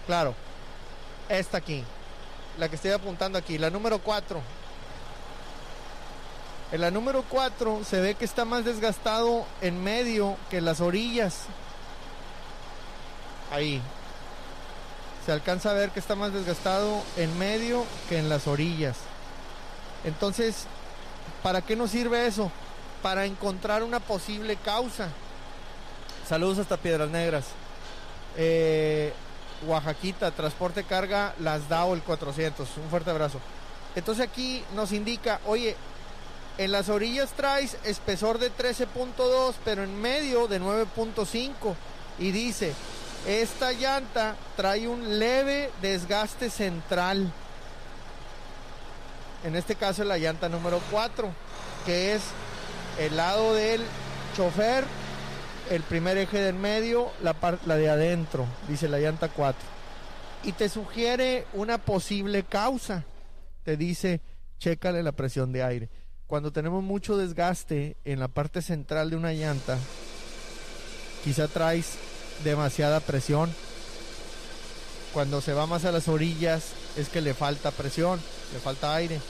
Claro, 0.07 0.35
esta 1.29 1.59
aquí, 1.59 1.85
la 2.59 2.69
que 2.69 2.77
estoy 2.77 2.93
apuntando 2.93 3.39
aquí, 3.39 3.59
la 3.59 3.71
número 3.71 3.99
4 3.99 4.41
en 6.75 6.81
la 6.81 6.91
número 6.91 7.25
4 7.29 7.83
se 7.89 8.01
ve 8.01 8.17
que 8.17 8.25
está 8.25 8.45
más 8.45 8.65
desgastado 8.65 9.47
en 9.61 9.85
medio 9.85 10.37
que 10.51 10.59
en 10.59 10.65
las 10.65 10.81
orillas. 10.81 11.43
Ahí. 13.53 13.81
Se 15.25 15.31
alcanza 15.31 15.71
a 15.71 15.75
ver 15.75 15.91
que 15.91 16.01
está 16.01 16.17
más 16.17 16.33
desgastado 16.33 17.01
en 17.17 17.39
medio 17.39 17.85
que 18.09 18.19
en 18.19 18.29
las 18.29 18.49
orillas. 18.49 18.97
Entonces, 20.03 20.67
¿para 21.45 21.63
qué 21.63 21.77
nos 21.77 21.93
sirve 21.93 22.27
eso? 22.27 22.51
Para 23.03 23.25
encontrar 23.25 23.85
una 23.85 24.01
posible 24.01 24.57
causa. 24.57 25.11
Saludos 26.29 26.59
hasta 26.59 26.77
Piedras 26.77 27.09
Negras. 27.11 27.45
Eh, 28.37 29.13
Oaxaquita, 29.67 30.31
transporte 30.31 30.85
carga, 30.85 31.35
las 31.41 31.69
DAO 31.69 31.95
el 31.95 32.03
400. 32.03 32.69
Un 32.77 32.91
fuerte 32.91 33.11
abrazo. 33.11 33.41
Entonces 33.95 34.27
aquí 34.27 34.65
nos 34.75 34.93
indica, 34.93 35.41
oye, 35.47 35.77
en 36.59 36.73
las 36.73 36.89
orillas 36.89 37.33
traes 37.33 37.77
espesor 37.85 38.39
de 38.39 38.53
13.2, 38.53 39.55
pero 39.65 39.83
en 39.83 40.01
medio 40.01 40.47
de 40.47 40.61
9.5. 40.61 41.75
Y 42.19 42.31
dice, 42.31 42.73
esta 43.27 43.73
llanta 43.73 44.37
trae 44.57 44.87
un 44.87 45.19
leve 45.19 45.71
desgaste 45.81 46.51
central. 46.51 47.33
En 49.45 49.57
este 49.57 49.75
caso 49.75 50.05
la 50.05 50.19
llanta 50.19 50.49
número 50.49 50.81
4, 50.91 51.29
que 51.85 52.15
es 52.15 52.23
el 52.99 53.17
lado 53.17 53.55
del 53.55 53.83
chofer, 54.37 54.85
el 55.71 55.83
primer 55.83 56.19
eje 56.19 56.41
del 56.41 56.55
medio, 56.55 57.11
la, 57.23 57.37
la 57.67 57.77
de 57.77 57.89
adentro, 57.89 58.47
dice 58.69 58.89
la 58.89 58.99
llanta 58.99 59.29
4. 59.29 59.61
Y 60.45 60.53
te 60.53 60.69
sugiere 60.69 61.47
una 61.55 61.79
posible 61.79 62.43
causa. 62.43 63.05
Te 63.63 63.77
dice, 63.77 64.21
chécale 64.59 65.03
la 65.03 65.13
presión 65.13 65.53
de 65.53 65.63
aire 65.63 65.91
cuando 66.27 66.53
tenemos 66.53 66.83
mucho 66.83 67.17
desgaste 67.17 67.97
en 68.05 68.19
la 68.19 68.29
parte 68.29 68.63
central 68.63 69.11
de 69.11 69.17
una 69.17 69.33
llanta, 69.33 69.79
quizá 71.23 71.49
traes 71.49 71.93
demasiada 72.43 73.01
presión. 73.01 73.53
Cuando 75.13 75.41
se 75.41 75.53
va 75.53 75.67
más 75.67 75.85
a 75.85 75.93
las 75.93 76.09
orillas 76.09 76.73
es 76.97 77.09
que 77.09 77.21
le 77.21 77.35
falta 77.35 77.71
presión, 77.71 78.21
le 78.53 78.59
falta 78.59 78.95
aire. 78.95 79.21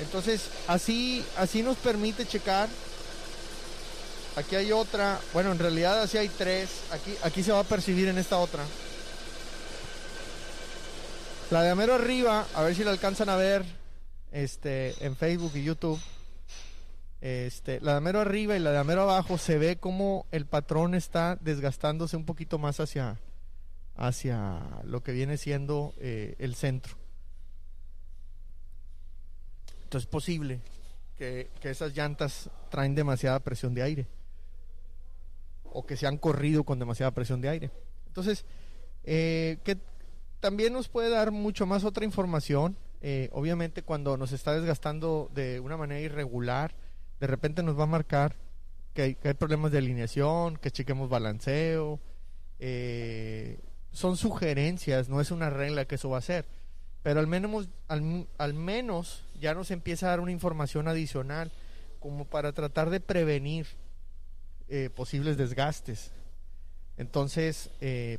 Entonces, 0.00 0.48
así, 0.66 1.24
así 1.36 1.62
nos 1.62 1.76
permite 1.76 2.26
checar. 2.26 2.68
Aquí 4.36 4.54
hay 4.54 4.70
otra, 4.70 5.18
bueno, 5.32 5.50
en 5.50 5.58
realidad 5.58 6.02
así 6.02 6.18
hay 6.18 6.28
tres. 6.28 6.82
Aquí, 6.92 7.14
aquí 7.22 7.42
se 7.42 7.52
va 7.52 7.60
a 7.60 7.64
percibir 7.64 8.08
en 8.08 8.18
esta 8.18 8.36
otra. 8.36 8.62
La 11.50 11.62
de 11.62 11.70
Amero 11.70 11.94
arriba, 11.94 12.46
a 12.54 12.62
ver 12.62 12.74
si 12.74 12.84
la 12.84 12.90
alcanzan 12.90 13.30
a 13.30 13.36
ver 13.36 13.64
este, 14.32 14.94
en 15.04 15.16
Facebook 15.16 15.52
y 15.54 15.62
YouTube. 15.62 15.98
Este, 17.22 17.80
la 17.80 17.94
de 17.94 18.00
mero 18.02 18.20
arriba 18.20 18.56
y 18.56 18.58
la 18.58 18.72
de 18.72 18.84
mero 18.84 19.02
abajo 19.02 19.38
se 19.38 19.56
ve 19.56 19.78
como 19.78 20.26
el 20.32 20.44
patrón 20.44 20.94
está 20.94 21.38
desgastándose 21.40 22.16
un 22.16 22.26
poquito 22.26 22.58
más 22.58 22.78
hacia, 22.78 23.18
hacia 23.96 24.60
lo 24.84 25.02
que 25.02 25.12
viene 25.12 25.38
siendo 25.38 25.94
eh, 25.98 26.36
el 26.38 26.54
centro. 26.54 26.94
Entonces 29.84 30.06
es 30.06 30.10
posible 30.10 30.60
que, 31.16 31.48
que, 31.60 31.70
esas 31.70 31.96
llantas 31.96 32.50
traen 32.70 32.94
demasiada 32.94 33.40
presión 33.40 33.72
de 33.72 33.82
aire 33.82 34.06
o 35.76 35.86
que 35.86 35.96
se 35.96 36.06
han 36.06 36.18
corrido 36.18 36.64
con 36.64 36.78
demasiada 36.78 37.12
presión 37.12 37.40
de 37.40 37.48
aire. 37.48 37.70
Entonces, 38.06 38.44
eh, 39.04 39.58
que 39.64 39.76
también 40.40 40.72
nos 40.72 40.88
puede 40.88 41.10
dar 41.10 41.30
mucho 41.32 41.66
más 41.66 41.84
otra 41.84 42.04
información 42.04 42.76
eh, 43.08 43.28
obviamente 43.32 43.82
cuando 43.82 44.16
nos 44.16 44.32
está 44.32 44.54
desgastando 44.54 45.30
de 45.34 45.60
una 45.60 45.76
manera 45.76 46.00
irregular, 46.00 46.74
de 47.20 47.26
repente 47.26 47.62
nos 47.62 47.78
va 47.78 47.84
a 47.84 47.86
marcar 47.86 48.36
que 48.94 49.16
hay, 49.22 49.34
problemas 49.34 49.72
de 49.72 49.78
alineación, 49.78 50.56
que 50.56 50.70
chequemos 50.70 51.08
balanceo. 51.08 52.00
Eh, 52.58 53.60
son 53.92 54.16
sugerencias, 54.16 55.08
no 55.08 55.20
es 55.20 55.30
una 55.30 55.50
regla 55.50 55.84
que 55.84 55.96
eso 55.96 56.08
va 56.08 56.18
a 56.18 56.22
ser. 56.22 56.46
Pero 57.02 57.20
al 57.20 57.26
menos, 57.26 57.68
al, 57.88 58.54
menos 58.54 59.22
ya 59.38 59.54
nos 59.54 59.70
empieza 59.70 60.06
a 60.06 60.10
dar 60.10 60.20
una 60.20 60.32
información 60.32 60.88
adicional 60.88 61.52
como 62.00 62.24
para 62.24 62.52
tratar 62.52 62.90
de 62.90 63.00
prevenir 63.00 63.66
eh, 64.68 64.90
posibles 64.94 65.36
desgastes. 65.36 66.12
Entonces, 66.96 67.70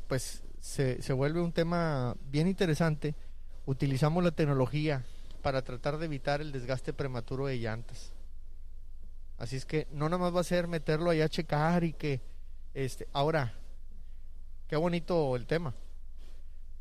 pues 0.06 0.42
se, 0.60 1.02
se 1.02 1.12
vuelve 1.12 1.40
un 1.40 1.52
tema 1.52 2.16
bien 2.30 2.46
interesante 2.46 3.14
utilizamos 3.68 4.24
la 4.24 4.30
tecnología 4.30 5.04
para 5.42 5.60
tratar 5.60 5.98
de 5.98 6.06
evitar 6.06 6.40
el 6.40 6.52
desgaste 6.52 6.94
prematuro 6.94 7.46
de 7.46 7.58
llantas. 7.58 8.12
Así 9.36 9.56
es 9.56 9.66
que 9.66 9.86
no 9.92 10.08
nada 10.08 10.16
más 10.16 10.34
va 10.34 10.40
a 10.40 10.44
ser 10.44 10.68
meterlo 10.68 11.10
ahí 11.10 11.20
a 11.20 11.28
checar 11.28 11.84
y 11.84 11.92
que, 11.92 12.22
este, 12.72 13.06
ahora, 13.12 13.52
qué 14.68 14.76
bonito 14.76 15.36
el 15.36 15.46
tema. 15.46 15.74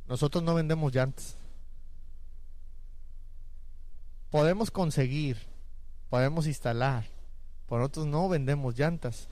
Nosotros 0.07 0.41
no 0.45 0.55
vendemos 0.55 0.95
llantas. 0.95 1.35
Podemos 4.29 4.71
conseguir, 4.71 5.37
podemos 6.09 6.47
instalar, 6.47 7.05
pero 7.67 7.79
nosotros 7.79 8.05
no 8.05 8.29
vendemos 8.29 8.79
llantas. 8.79 9.27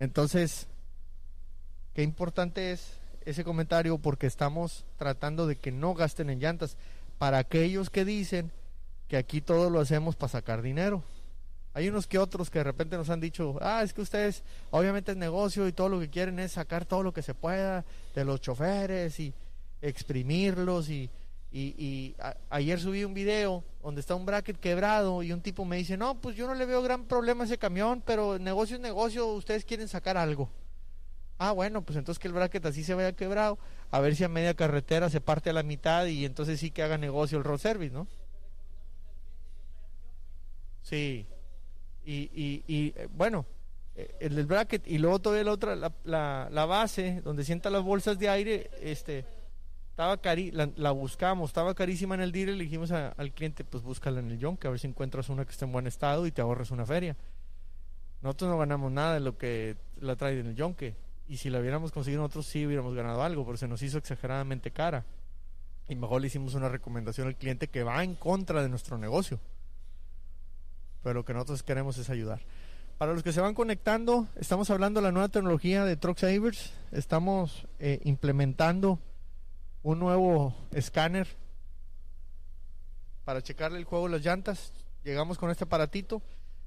Entonces, 0.00 0.66
qué 1.94 2.02
importante 2.02 2.72
es 2.72 2.98
ese 3.24 3.44
comentario 3.44 3.98
porque 3.98 4.26
estamos 4.26 4.84
tratando 4.96 5.46
de 5.46 5.56
que 5.56 5.70
no 5.70 5.94
gasten 5.94 6.30
en 6.30 6.40
llantas. 6.40 6.76
Para 7.18 7.38
aquellos 7.38 7.90
que 7.90 8.06
dicen 8.06 8.50
que 9.08 9.18
aquí 9.18 9.42
todo 9.42 9.68
lo 9.68 9.78
hacemos 9.78 10.16
para 10.16 10.32
sacar 10.32 10.62
dinero. 10.62 11.02
Hay 11.74 11.88
unos 11.88 12.06
que 12.06 12.18
otros 12.18 12.50
que 12.50 12.60
de 12.60 12.64
repente 12.64 12.96
nos 12.96 13.10
han 13.10 13.20
dicho, 13.20 13.58
ah, 13.60 13.82
es 13.82 13.92
que 13.92 14.00
ustedes, 14.00 14.42
obviamente 14.70 15.12
es 15.12 15.18
negocio 15.18 15.68
y 15.68 15.72
todo 15.72 15.88
lo 15.88 16.00
que 16.00 16.08
quieren 16.08 16.38
es 16.40 16.52
sacar 16.52 16.84
todo 16.84 17.02
lo 17.02 17.12
que 17.12 17.22
se 17.22 17.34
pueda 17.34 17.84
de 18.14 18.24
los 18.24 18.40
choferes 18.40 19.20
y 19.20 19.32
exprimirlos 19.82 20.88
y, 20.88 21.10
y, 21.52 22.14
ayer 22.48 22.78
subí 22.78 23.04
un 23.04 23.14
video 23.14 23.64
donde 23.82 24.00
está 24.00 24.14
un 24.14 24.24
bracket 24.24 24.58
quebrado 24.58 25.22
y 25.22 25.32
un 25.32 25.40
tipo 25.40 25.64
me 25.64 25.76
dice, 25.76 25.96
no, 25.96 26.20
pues 26.20 26.36
yo 26.36 26.46
no 26.46 26.54
le 26.54 26.66
veo 26.66 26.82
gran 26.82 27.04
problema 27.04 27.42
a 27.42 27.46
ese 27.46 27.58
camión, 27.58 28.02
pero 28.04 28.38
negocio 28.38 28.76
es 28.76 28.82
negocio, 28.82 29.26
ustedes 29.26 29.64
quieren 29.64 29.88
sacar 29.88 30.16
algo. 30.16 30.48
Ah, 31.38 31.52
bueno, 31.52 31.82
pues 31.82 31.96
entonces 31.96 32.20
que 32.20 32.28
el 32.28 32.34
bracket 32.34 32.66
así 32.66 32.84
se 32.84 32.94
vaya 32.94 33.12
quebrado, 33.12 33.58
a 33.90 34.00
ver 34.00 34.14
si 34.14 34.24
a 34.24 34.28
media 34.28 34.54
carretera 34.54 35.08
se 35.08 35.20
parte 35.20 35.50
a 35.50 35.54
la 35.54 35.62
mitad 35.62 36.06
y 36.06 36.24
entonces 36.24 36.60
sí 36.60 36.70
que 36.70 36.82
haga 36.82 36.98
negocio 36.98 37.38
el 37.38 37.44
road 37.44 37.58
service, 37.58 37.92
¿no? 37.92 38.06
Sí. 40.82 41.26
Y, 42.04 42.30
y, 42.34 42.64
y 42.66 42.92
eh, 42.96 43.08
bueno, 43.10 43.46
eh, 43.96 44.16
el 44.20 44.36
del 44.36 44.46
bracket 44.46 44.86
y 44.86 44.98
luego 44.98 45.18
todavía 45.18 45.44
la 45.44 45.52
otra, 45.52 45.76
la, 45.76 45.92
la, 46.04 46.66
base 46.66 47.20
donde 47.22 47.44
sientan 47.44 47.72
las 47.72 47.82
bolsas 47.82 48.18
de 48.18 48.28
aire, 48.28 48.70
este, 48.80 49.24
estaba 50.00 50.16
cari 50.16 50.50
la, 50.50 50.90
buscamos, 50.92 51.50
estaba 51.50 51.74
carísima 51.74 52.14
en 52.14 52.22
el 52.22 52.32
dealer, 52.32 52.54
le 52.54 52.64
dijimos 52.64 52.90
al 52.90 53.32
cliente, 53.32 53.64
pues 53.64 53.82
búscala 53.82 54.20
en 54.20 54.30
el 54.30 54.38
Yonke, 54.38 54.66
a 54.66 54.70
ver 54.70 54.80
si 54.80 54.86
encuentras 54.86 55.28
una 55.28 55.44
que 55.44 55.50
esté 55.50 55.66
en 55.66 55.72
buen 55.72 55.86
estado 55.86 56.26
y 56.26 56.32
te 56.32 56.40
ahorras 56.40 56.70
una 56.70 56.86
feria. 56.86 57.18
Nosotros 58.22 58.50
no 58.50 58.56
ganamos 58.56 58.90
nada 58.90 59.12
de 59.12 59.20
lo 59.20 59.36
que 59.36 59.76
la 60.00 60.16
trae 60.16 60.40
en 60.40 60.46
el 60.46 60.54
Yonke 60.54 60.96
y 61.28 61.36
si 61.36 61.50
la 61.50 61.60
hubiéramos 61.60 61.92
conseguido 61.92 62.22
nosotros 62.22 62.46
sí 62.46 62.64
hubiéramos 62.64 62.94
ganado 62.94 63.22
algo, 63.22 63.44
pero 63.44 63.58
se 63.58 63.68
nos 63.68 63.82
hizo 63.82 63.98
exageradamente 63.98 64.70
cara. 64.70 65.04
Y 65.86 65.96
mejor 65.96 66.22
le 66.22 66.28
hicimos 66.28 66.54
una 66.54 66.70
recomendación 66.70 67.26
al 67.28 67.36
cliente 67.36 67.68
que 67.68 67.82
va 67.82 68.02
en 68.02 68.14
contra 68.14 68.62
de 68.62 68.70
nuestro 68.70 68.96
negocio. 68.96 69.38
Pero 71.02 71.12
lo 71.12 71.24
que 71.26 71.34
nosotros 71.34 71.62
queremos 71.62 71.98
es 71.98 72.08
ayudar. 72.08 72.40
Para 72.96 73.12
los 73.12 73.22
que 73.22 73.34
se 73.34 73.42
van 73.42 73.52
conectando, 73.52 74.28
estamos 74.36 74.70
hablando 74.70 75.00
de 75.00 75.04
la 75.04 75.12
nueva 75.12 75.28
tecnología 75.28 75.84
de 75.84 75.98
Truck 75.98 76.16
Savers. 76.16 76.72
Estamos 76.90 77.66
eh, 77.78 78.00
implementando 78.04 78.98
un 79.82 79.98
nuevo 79.98 80.54
escáner 80.72 81.28
para 83.24 83.42
checarle 83.42 83.78
el 83.78 83.84
juego 83.84 84.06
de 84.06 84.12
las 84.12 84.24
llantas. 84.24 84.72
Llegamos 85.04 85.38
con 85.38 85.50
este 85.50 85.64
aparatito. 85.64 86.22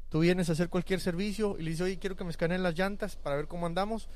Tú 0.10 0.20
vienes 0.20 0.50
a 0.50 0.54
hacer 0.54 0.70
cualquier 0.70 1.00
servicio 1.00 1.58
y 1.58 1.64
le 1.64 1.72
dices, 1.72 1.86
oye, 1.86 2.00
quiero 2.00 2.16
que 2.16 2.24
me 2.24 2.32
escaneen 2.32 2.64
las 2.64 2.78
llantas 2.78 3.16
para 3.16 3.36
ver 3.36 3.48
cómo 3.48 3.66
andamos 3.66 4.08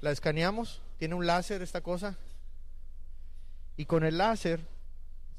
la 0.00 0.10
escaneamos, 0.10 0.80
tiene 0.98 1.14
un 1.14 1.26
láser 1.26 1.62
esta 1.62 1.80
cosa, 1.80 2.16
y 3.76 3.86
con 3.86 4.04
el 4.04 4.18
láser 4.18 4.60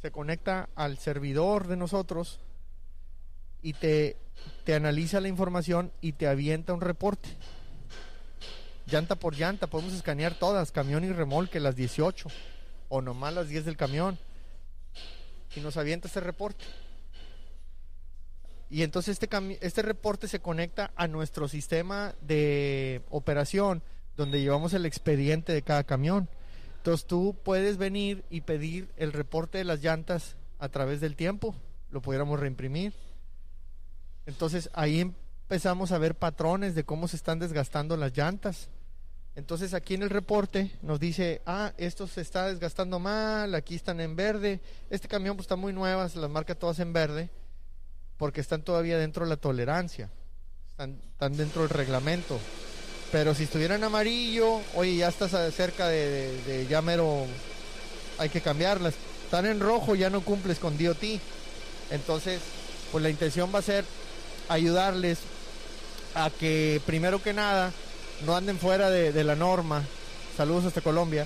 se 0.01 0.11
conecta 0.11 0.69
al 0.75 0.97
servidor 0.97 1.67
de 1.67 1.77
nosotros 1.77 2.39
y 3.61 3.73
te, 3.73 4.17
te 4.63 4.75
analiza 4.75 5.19
la 5.19 5.27
información 5.27 5.91
y 6.01 6.13
te 6.13 6.27
avienta 6.27 6.73
un 6.73 6.81
reporte. 6.81 7.29
Llanta 8.85 9.15
por 9.15 9.35
llanta, 9.35 9.67
podemos 9.67 9.93
escanear 9.93 10.33
todas, 10.35 10.71
camión 10.71 11.03
y 11.03 11.11
remolque, 11.11 11.59
las 11.59 11.75
18, 11.75 12.29
o 12.89 13.01
nomás 13.01 13.33
las 13.33 13.47
10 13.47 13.65
del 13.65 13.77
camión, 13.77 14.19
y 15.55 15.61
nos 15.61 15.77
avienta 15.77 16.07
ese 16.07 16.19
reporte. 16.19 16.65
Y 18.69 18.83
entonces 18.83 19.17
este, 19.19 19.29
este 19.61 19.81
reporte 19.81 20.27
se 20.27 20.39
conecta 20.39 20.91
a 20.95 21.07
nuestro 21.07 21.47
sistema 21.47 22.13
de 22.21 23.01
operación 23.09 23.81
donde 24.15 24.41
llevamos 24.41 24.73
el 24.73 24.85
expediente 24.85 25.53
de 25.53 25.61
cada 25.61 25.83
camión. 25.85 26.29
Entonces 26.77 27.07
tú 27.07 27.35
puedes 27.43 27.77
venir 27.77 28.23
y 28.29 28.41
pedir 28.41 28.89
el 28.97 29.11
reporte 29.11 29.57
de 29.57 29.63
las 29.63 29.81
llantas 29.81 30.35
a 30.59 30.69
través 30.69 30.99
del 30.99 31.15
tiempo, 31.15 31.55
lo 31.89 32.01
pudiéramos 32.01 32.39
reimprimir. 32.39 32.93
Entonces 34.25 34.69
ahí 34.73 34.99
empezamos 34.99 35.91
a 35.91 35.97
ver 35.97 36.15
patrones 36.15 36.75
de 36.75 36.83
cómo 36.83 37.07
se 37.07 37.15
están 37.15 37.39
desgastando 37.39 37.97
las 37.97 38.15
llantas. 38.15 38.69
Entonces 39.39 39.73
aquí 39.73 39.93
en 39.93 40.03
el 40.03 40.09
reporte 40.09 40.69
nos 40.81 40.99
dice, 40.99 41.41
ah, 41.45 41.71
esto 41.77 42.07
se 42.07 42.19
está 42.19 42.47
desgastando 42.47 42.99
mal, 42.99 43.55
aquí 43.55 43.73
están 43.73 44.01
en 44.01 44.13
verde, 44.17 44.59
este 44.89 45.07
camión 45.07 45.37
pues 45.37 45.45
está 45.45 45.55
muy 45.55 45.71
nueva, 45.71 46.09
se 46.09 46.19
las 46.19 46.29
marca 46.29 46.55
todas 46.55 46.77
en 46.79 46.91
verde, 46.91 47.29
porque 48.17 48.41
están 48.41 48.63
todavía 48.63 48.97
dentro 48.97 49.23
de 49.23 49.29
la 49.29 49.37
tolerancia, 49.37 50.09
están, 50.67 50.99
dentro 51.37 51.61
del 51.61 51.69
reglamento. 51.69 52.37
Pero 53.13 53.33
si 53.33 53.43
estuviera 53.43 53.75
en 53.75 53.83
amarillo, 53.85 54.59
oye, 54.75 54.97
ya 54.97 55.07
estás 55.07 55.31
cerca 55.55 55.87
de, 55.87 56.41
de, 56.45 56.67
ya 56.67 56.81
mero, 56.81 57.25
hay 58.17 58.27
que 58.27 58.41
cambiarlas. 58.41 58.93
Están 59.23 59.45
en 59.45 59.61
rojo, 59.61 59.95
ya 59.95 60.09
no 60.09 60.19
cumples 60.19 60.59
con 60.59 60.77
DOT. 60.77 61.03
Entonces, 61.91 62.41
pues 62.91 63.01
la 63.01 63.09
intención 63.09 63.55
va 63.55 63.59
a 63.59 63.61
ser 63.61 63.85
ayudarles 64.49 65.19
a 66.13 66.29
que 66.29 66.81
primero 66.85 67.23
que 67.23 67.31
nada 67.31 67.71
no 68.25 68.35
anden 68.35 68.57
fuera 68.57 68.89
de, 68.89 69.11
de 69.11 69.23
la 69.23 69.35
norma. 69.35 69.83
Saludos 70.35 70.65
hasta 70.65 70.81
Colombia. 70.81 71.25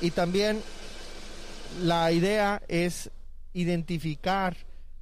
Y 0.00 0.10
también 0.10 0.60
la 1.80 2.10
idea 2.12 2.62
es 2.68 3.10
identificar 3.52 4.56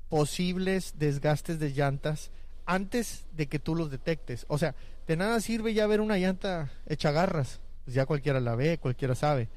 posibles 0.09 0.95
desgastes 0.99 1.59
de 1.59 1.73
llantas 1.73 2.31
antes 2.67 3.25
de 3.33 3.47
que 3.47 3.59
tú 3.59 3.75
los 3.75 3.91
detectes. 3.91 4.45
O 4.49 4.59
sea, 4.59 4.75
de 5.07 5.17
nada 5.17 5.41
sirve 5.41 5.75
ya 5.75 5.87
ver 5.87 6.01
una 6.01 6.19
llanta 6.19 6.71
hecha 6.87 7.11
garras. 7.11 7.61
Pues 7.85 7.95
ya 7.95 8.07
cualquiera 8.07 8.41
la 8.41 8.55
ve, 8.55 8.79
cualquiera 8.79 9.15
sabe. 9.15 9.49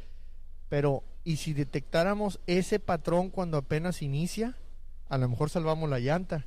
Pero, 0.69 1.04
¿y 1.24 1.38
si 1.38 1.54
detectáramos 1.54 2.39
ese 2.48 2.80
patrón 2.80 3.30
cuando 3.30 3.58
apenas 3.58 4.02
inicia? 4.02 4.58
A 5.10 5.17
lo 5.17 5.30
mejor 5.30 5.50
salvamos 5.50 5.89
la 5.89 6.00
llanta. 6.00 6.46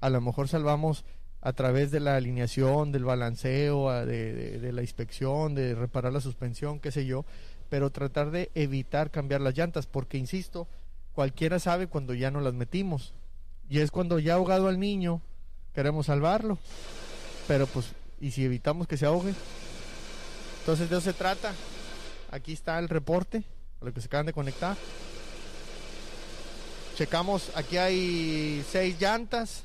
A 0.00 0.10
lo 0.10 0.20
mejor 0.20 0.48
salvamos 0.48 1.04
a 1.40 1.52
través 1.52 1.90
de 1.90 2.00
la 2.00 2.16
alineación, 2.16 2.92
del 2.92 3.04
balanceo, 3.04 3.90
de, 4.04 4.70
la 4.72 4.82
inspección, 4.82 5.54
de 5.54 5.74
reparar 5.74 6.12
la 6.12 6.20
suspensión, 6.20 6.80
qué 6.80 6.90
sé 6.90 7.06
yo. 7.06 7.24
Pero 7.68 7.90
tratar 7.90 8.30
de 8.30 8.50
evitar 8.54 9.10
cambiar 9.10 9.40
las 9.40 9.56
llantas, 9.56 9.86
porque, 9.86 10.18
insisto, 10.18 10.66
cualquiera 11.12 11.58
sabe 11.58 11.86
cuando 11.86 12.14
ya 12.14 12.30
no 12.30 12.40
las 12.40 12.54
metimos. 12.54 13.14
Y 13.68 13.80
es 13.80 13.90
cuando 13.90 14.18
ya 14.18 14.34
ahogado 14.34 14.68
al 14.68 14.80
niño, 14.80 15.20
queremos 15.74 16.06
salvarlo. 16.06 16.58
Pero 17.46 17.66
pues 17.66 17.92
y 18.20 18.30
si 18.30 18.44
evitamos 18.44 18.86
que 18.86 18.96
se 18.96 19.06
ahogue. 19.06 19.34
Entonces 20.60 20.90
de 20.90 20.96
eso 20.96 21.04
se 21.04 21.12
trata. 21.12 21.52
Aquí 22.30 22.52
está 22.52 22.78
el 22.78 22.88
reporte, 22.88 23.44
lo 23.80 23.92
que 23.92 24.00
se 24.00 24.06
acaban 24.06 24.26
de 24.26 24.32
conectar. 24.32 24.76
Checamos, 26.96 27.50
aquí 27.54 27.76
hay 27.76 28.64
seis 28.70 29.00
llantas. 29.00 29.64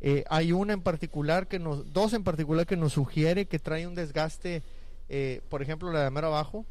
Eh, 0.00 0.24
hay 0.30 0.52
una 0.52 0.72
en 0.72 0.82
particular 0.82 1.46
que 1.46 1.58
nos, 1.58 1.92
dos 1.92 2.12
en 2.14 2.24
particular 2.24 2.66
que 2.66 2.76
nos 2.76 2.94
sugiere 2.94 3.46
que 3.46 3.58
trae 3.58 3.86
un 3.86 3.94
desgaste, 3.94 4.62
eh, 5.08 5.42
por 5.48 5.62
ejemplo 5.62 5.92
la 5.92 6.04
de 6.04 6.10
mero 6.10 6.28
abajo, 6.28 6.64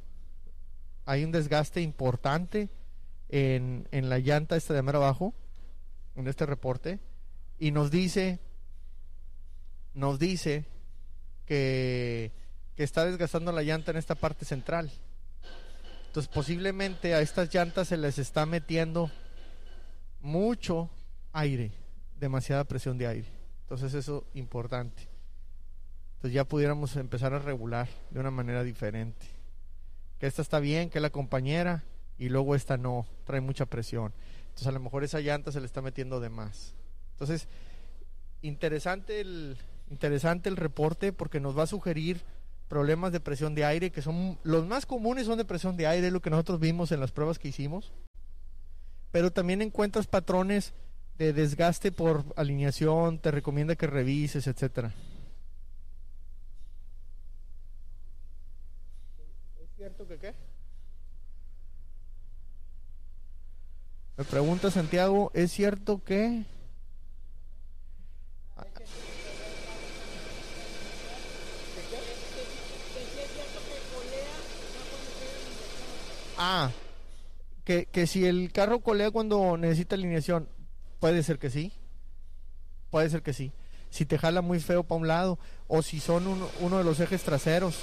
hay 1.05 1.23
un 1.23 1.31
desgaste 1.31 1.81
importante 1.81 2.69
en, 3.29 3.87
en 3.91 4.09
la 4.09 4.19
llanta 4.19 4.55
esta 4.55 4.73
de 4.73 4.81
mero 4.81 4.97
abajo, 4.99 5.33
en 6.15 6.27
este 6.27 6.45
reporte, 6.45 6.99
y 7.59 7.71
nos 7.71 7.91
dice, 7.91 8.39
nos 9.93 10.17
dice 10.19 10.65
que, 11.45 12.31
está 12.77 13.03
desgastando 13.03 13.51
la 13.51 13.63
llanta 13.63 13.91
en 13.91 13.97
esta 13.97 14.15
parte 14.15 14.45
central. 14.45 14.89
Entonces 16.07 16.31
posiblemente 16.33 17.13
a 17.13 17.19
estas 17.19 17.53
llantas 17.53 17.89
se 17.89 17.97
les 17.97 18.17
está 18.17 18.45
metiendo 18.45 19.11
mucho 20.21 20.89
aire, 21.33 21.71
demasiada 22.19 22.63
presión 22.63 22.97
de 22.97 23.07
aire. 23.07 23.29
Entonces 23.61 23.93
eso 23.93 24.25
es 24.33 24.39
importante. 24.39 25.07
Entonces 26.15 26.33
ya 26.33 26.43
pudiéramos 26.43 26.95
empezar 26.95 27.33
a 27.33 27.39
regular 27.39 27.87
de 28.09 28.19
una 28.19 28.31
manera 28.31 28.63
diferente. 28.63 29.25
Que 30.19 30.27
esta 30.27 30.41
está 30.41 30.59
bien, 30.59 30.89
que 30.89 30.99
la 30.99 31.11
compañera, 31.11 31.83
y 32.17 32.29
luego 32.29 32.55
esta 32.55 32.77
no, 32.77 33.05
trae 33.23 33.39
mucha 33.39 33.65
presión. 33.65 34.13
Entonces 34.49 34.67
a 34.67 34.71
lo 34.71 34.79
mejor 34.81 35.03
esa 35.03 35.21
llanta 35.21 35.51
se 35.51 35.61
le 35.61 35.65
está 35.65 35.81
metiendo 35.81 36.19
de 36.19 36.29
más. 36.29 36.75
Entonces, 37.11 37.47
interesante 38.41 39.21
el, 39.21 39.57
interesante 39.89 40.49
el 40.49 40.57
reporte 40.57 41.13
porque 41.13 41.39
nos 41.39 41.57
va 41.57 41.63
a 41.63 41.67
sugerir 41.67 42.21
problemas 42.67 43.11
de 43.11 43.19
presión 43.19 43.55
de 43.55 43.65
aire, 43.65 43.91
que 43.91 44.01
son 44.01 44.37
los 44.43 44.65
más 44.67 44.85
comunes 44.85 45.25
son 45.25 45.37
de 45.37 45.45
presión 45.45 45.77
de 45.77 45.87
aire, 45.87 46.11
lo 46.11 46.21
que 46.21 46.29
nosotros 46.29 46.59
vimos 46.59 46.91
en 46.91 46.99
las 46.99 47.11
pruebas 47.11 47.39
que 47.39 47.47
hicimos. 47.47 47.93
Pero 49.11 49.31
también 49.31 49.61
encuentras 49.61 50.05
patrones 50.05 50.73
de 51.19 51.33
desgaste 51.33 51.91
por 51.91 52.23
alineación, 52.37 53.19
te 53.19 53.29
recomienda 53.29 53.75
que 53.75 53.87
revises, 53.87 54.47
etcétera. 54.47 54.93
¿Es 59.61 59.69
cierto 59.75 60.07
que 60.07 60.17
qué? 60.17 60.33
Me 64.15 64.23
pregunta 64.23 64.71
Santiago, 64.71 65.29
¿es 65.33 65.51
cierto 65.51 66.01
que 66.03 66.45
Ah, 76.41 76.71
que, 77.65 77.87
que 77.87 78.07
si 78.07 78.25
el 78.25 78.53
carro 78.53 78.79
colea 78.79 79.11
cuando 79.11 79.57
necesita 79.57 79.95
alineación, 79.95 80.47
puede 80.99 81.23
ser 81.23 81.39
que 81.39 81.49
sí. 81.49 81.71
Puede 82.89 83.09
ser 83.09 83.21
que 83.21 83.33
sí. 83.33 83.51
Si 83.89 84.05
te 84.05 84.17
jala 84.17 84.41
muy 84.41 84.59
feo 84.59 84.83
para 84.83 84.99
un 85.01 85.07
lado, 85.07 85.39
o 85.67 85.81
si 85.81 85.99
son 85.99 86.27
uno 86.59 86.77
de 86.77 86.83
los 86.83 86.99
ejes 86.99 87.23
traseros. 87.23 87.77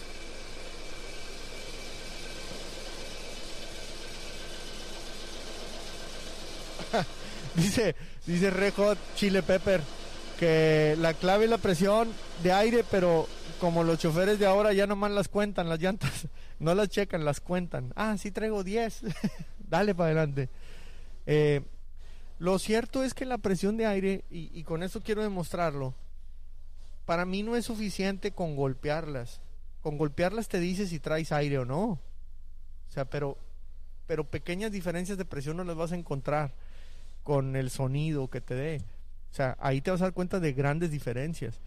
dice, 7.57 7.97
dice 8.27 8.51
Rejo 8.51 8.95
Chile 9.17 9.43
Pepper 9.43 9.81
que 10.39 10.97
la 10.99 11.15
clave 11.15 11.45
es 11.45 11.51
la 11.51 11.59
presión 11.59 12.13
de 12.43 12.53
aire, 12.53 12.85
pero 12.91 13.27
como 13.61 13.85
los 13.85 13.99
choferes 13.99 14.39
de 14.39 14.47
ahora 14.47 14.73
ya 14.73 14.87
nomás 14.87 15.11
las 15.11 15.29
cuentan 15.29 15.69
las 15.69 15.81
llantas, 15.81 16.29
no 16.59 16.75
las 16.75 16.89
checan, 16.89 17.25
las 17.25 17.41
cuentan. 17.41 17.93
Ah, 17.97 18.17
sí 18.19 18.31
traigo 18.31 18.63
10, 18.63 19.03
dale 19.59 19.95
para 19.95 20.07
adelante. 20.07 20.49
Eh, 21.27 21.63
lo 22.39 22.59
cierto 22.59 23.03
es 23.03 23.15
que 23.15 23.25
la 23.25 23.39
presión 23.39 23.77
de 23.77 23.87
aire, 23.87 24.25
y, 24.31 24.63
con 24.65 24.83
eso 24.83 25.03
quiero 25.03 25.23
demostrarlo, 25.23 25.95
para 27.05 27.25
mí 27.25 27.43
no 27.43 27.57
es 27.57 27.67
suficiente 27.67 28.33
con 28.33 28.57
golpearlas. 28.57 29.41
Con 29.83 29.97
golpearlas 29.97 30.49
te 30.49 30.59
dice 30.61 30.87
si 30.87 30.99
traes 30.99 31.33
aire 31.33 31.59
o 31.59 31.65
no. 31.65 31.85
O 31.85 32.01
sea, 32.91 33.05
pero, 33.05 33.39
pero 34.07 34.25
pequeñas 34.25 34.73
diferencias 34.73 35.17
de 35.17 35.25
presión 35.25 35.57
no 35.57 35.65
las 35.65 35.77
vas 35.77 35.93
a 35.93 35.97
encontrar 35.97 36.55
con 37.23 37.57
el 37.57 37.71
sonido 37.71 38.29
que 38.29 38.41
te 38.41 38.55
dé. 38.55 38.83
O 39.31 39.35
sea, 39.35 39.57
ahí 39.61 39.81
te 39.81 39.91
vas 39.91 40.01
a 40.01 40.05
dar 40.05 40.13
cuenta 40.13 40.41
de 40.41 40.53
grandes 40.53 40.91
diferencias. 40.91 41.61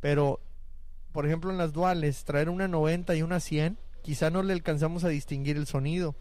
Pero 0.00 0.40
por 1.12 1.26
ejemplo, 1.26 1.50
en 1.50 1.58
las 1.58 1.72
duales, 1.72 2.24
traer 2.24 2.48
una 2.48 2.68
90 2.68 3.14
y 3.16 3.22
una 3.22 3.40
100, 3.40 3.78
quizá 4.02 4.30
no 4.30 4.42
le 4.42 4.52
alcanzamos 4.52 5.04
a 5.04 5.08
distinguir 5.08 5.56
el 5.56 5.66
sonido, 5.66 6.14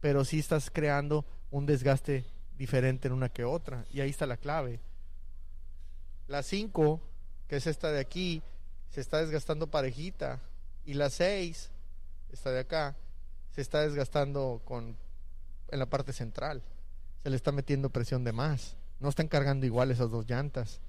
pero 0.00 0.24
sí 0.24 0.38
estás 0.38 0.70
creando 0.70 1.24
un 1.50 1.66
desgaste 1.66 2.26
diferente 2.56 3.08
en 3.08 3.14
una 3.14 3.28
que 3.28 3.44
otra. 3.44 3.84
Y 3.92 4.00
ahí 4.00 4.10
está 4.10 4.26
la 4.26 4.36
clave. 4.36 4.80
La 6.28 6.42
5, 6.42 7.00
que 7.48 7.56
es 7.56 7.66
esta 7.66 7.90
de 7.92 8.00
aquí, 8.00 8.42
se 8.90 9.00
está 9.00 9.18
desgastando 9.18 9.70
parejita. 9.70 10.40
Y 10.84 10.94
la 10.94 11.10
6, 11.10 11.70
esta 12.32 12.50
de 12.50 12.60
acá, 12.60 12.96
se 13.52 13.60
está 13.60 13.80
desgastando 13.80 14.60
con 14.64 14.96
en 15.68 15.78
la 15.78 15.86
parte 15.86 16.12
central. 16.12 16.62
Se 17.22 17.30
le 17.30 17.36
está 17.36 17.52
metiendo 17.52 17.90
presión 17.90 18.24
de 18.24 18.32
más. 18.32 18.76
No 19.00 19.08
están 19.08 19.28
cargando 19.28 19.66
igual 19.66 19.90
esas 19.90 20.10
dos 20.10 20.26
llantas. 20.28 20.80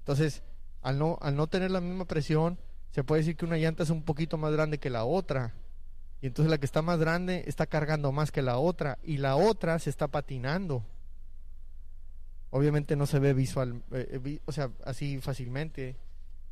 Entonces, 0.00 0.42
al 0.82 0.98
no, 0.98 1.18
al 1.20 1.36
no 1.36 1.46
tener 1.46 1.70
la 1.70 1.80
misma 1.80 2.04
presión, 2.04 2.58
se 2.92 3.04
puede 3.04 3.22
decir 3.22 3.36
que 3.36 3.44
una 3.44 3.56
llanta 3.56 3.82
es 3.82 3.90
un 3.90 4.02
poquito 4.02 4.38
más 4.38 4.52
grande 4.52 4.78
que 4.78 4.90
la 4.90 5.04
otra. 5.04 5.54
Y 6.20 6.26
entonces 6.26 6.50
la 6.50 6.58
que 6.58 6.66
está 6.66 6.80
más 6.80 6.98
grande 6.98 7.44
está 7.46 7.66
cargando 7.66 8.12
más 8.12 8.30
que 8.30 8.42
la 8.42 8.58
otra. 8.58 8.98
Y 9.02 9.18
la 9.18 9.36
otra 9.36 9.78
se 9.78 9.90
está 9.90 10.08
patinando. 10.08 10.84
Obviamente 12.54 12.94
no 12.94 13.06
se 13.06 13.18
ve 13.18 13.34
visual, 13.34 13.82
eh, 13.90 14.20
eh, 14.24 14.40
o 14.44 14.52
sea, 14.52 14.70
así 14.84 15.18
fácilmente. 15.18 15.96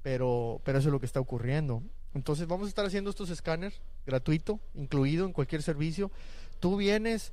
Pero, 0.02 0.60
pero 0.64 0.78
eso 0.78 0.88
es 0.88 0.92
lo 0.92 0.98
que 0.98 1.06
está 1.06 1.20
ocurriendo. 1.20 1.80
Entonces 2.12 2.48
vamos 2.48 2.66
a 2.66 2.70
estar 2.70 2.84
haciendo 2.84 3.08
estos 3.08 3.30
escáneres 3.30 3.80
gratuito, 4.04 4.58
incluido 4.74 5.26
en 5.26 5.32
cualquier 5.32 5.62
servicio. 5.62 6.10
Tú 6.58 6.76
vienes 6.76 7.32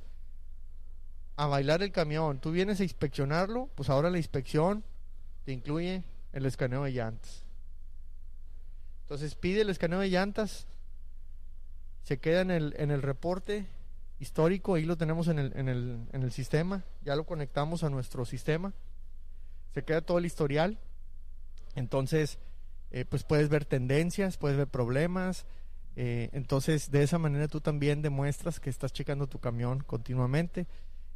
a 1.34 1.46
bailar 1.46 1.82
el 1.82 1.90
camión, 1.90 2.38
tú 2.38 2.52
vienes 2.52 2.78
a 2.78 2.84
inspeccionarlo, 2.84 3.68
pues 3.74 3.90
ahora 3.90 4.08
la 4.08 4.18
inspección 4.18 4.84
te 5.44 5.50
incluye 5.50 6.04
el 6.32 6.46
escaneo 6.46 6.84
de 6.84 6.92
llantas. 6.92 7.42
Entonces 9.02 9.34
pide 9.34 9.62
el 9.62 9.70
escaneo 9.70 9.98
de 9.98 10.10
llantas, 10.10 10.68
se 12.04 12.20
queda 12.20 12.42
en 12.42 12.52
el, 12.52 12.74
en 12.78 12.92
el 12.92 13.02
reporte 13.02 13.66
histórico, 14.20 14.74
ahí 14.74 14.84
lo 14.84 14.96
tenemos 14.96 15.28
en 15.28 15.38
el, 15.38 15.52
en, 15.56 15.68
el, 15.68 16.06
en 16.12 16.22
el 16.22 16.30
sistema, 16.30 16.84
ya 17.02 17.16
lo 17.16 17.24
conectamos 17.24 17.82
a 17.82 17.90
nuestro 17.90 18.24
sistema, 18.26 18.74
se 19.74 19.82
queda 19.82 20.02
todo 20.02 20.18
el 20.18 20.26
historial, 20.26 20.78
entonces 21.74 22.38
eh, 22.90 23.06
pues 23.06 23.24
puedes 23.24 23.48
ver 23.48 23.64
tendencias, 23.64 24.36
puedes 24.36 24.58
ver 24.58 24.68
problemas, 24.68 25.46
eh, 25.96 26.28
entonces 26.32 26.90
de 26.90 27.02
esa 27.02 27.18
manera 27.18 27.48
tú 27.48 27.60
también 27.60 28.02
demuestras 28.02 28.60
que 28.60 28.70
estás 28.70 28.92
checando 28.92 29.26
tu 29.26 29.38
camión 29.38 29.80
continuamente 29.80 30.66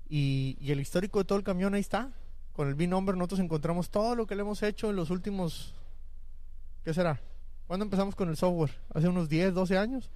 y, 0.08 0.56
el 0.60 0.80
histórico 0.80 1.18
de 1.18 1.26
todo 1.26 1.38
el 1.38 1.44
camión 1.44 1.74
ahí 1.74 1.80
está, 1.80 2.10
con 2.54 2.68
el 2.68 2.74
B-Number 2.74 3.16
nosotros 3.16 3.40
encontramos 3.40 3.90
todo 3.90 4.16
lo 4.16 4.26
que 4.26 4.34
le 4.34 4.42
hemos 4.42 4.62
hecho 4.62 4.88
en 4.88 4.96
los 4.96 5.10
últimos, 5.10 5.74
¿qué 6.84 6.94
será? 6.94 7.20
¿Cuándo 7.66 7.84
empezamos 7.84 8.14
con 8.14 8.30
el 8.30 8.36
software? 8.36 8.72
¿Hace 8.94 9.08
unos 9.08 9.28
10, 9.28 9.52
12 9.54 9.76
años? 9.76 10.10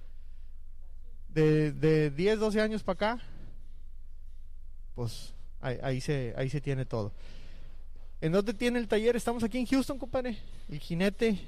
De, 1.33 1.71
de 1.71 2.09
10, 2.09 2.39
12 2.39 2.61
años 2.61 2.83
para 2.83 2.93
acá, 2.95 3.23
pues 4.95 5.33
ahí, 5.61 6.01
se, 6.01 6.33
ahí 6.35 6.49
se 6.49 6.59
tiene 6.61 6.85
todo. 6.85 7.13
¿En 8.21 8.31
dónde 8.31 8.53
tiene 8.53 8.79
el 8.79 8.87
taller? 8.87 9.15
Estamos 9.15 9.43
aquí 9.43 9.57
en 9.59 9.65
Houston, 9.65 9.97
compadre. 9.97 10.37
El 10.67 10.79
jinete, 10.79 11.39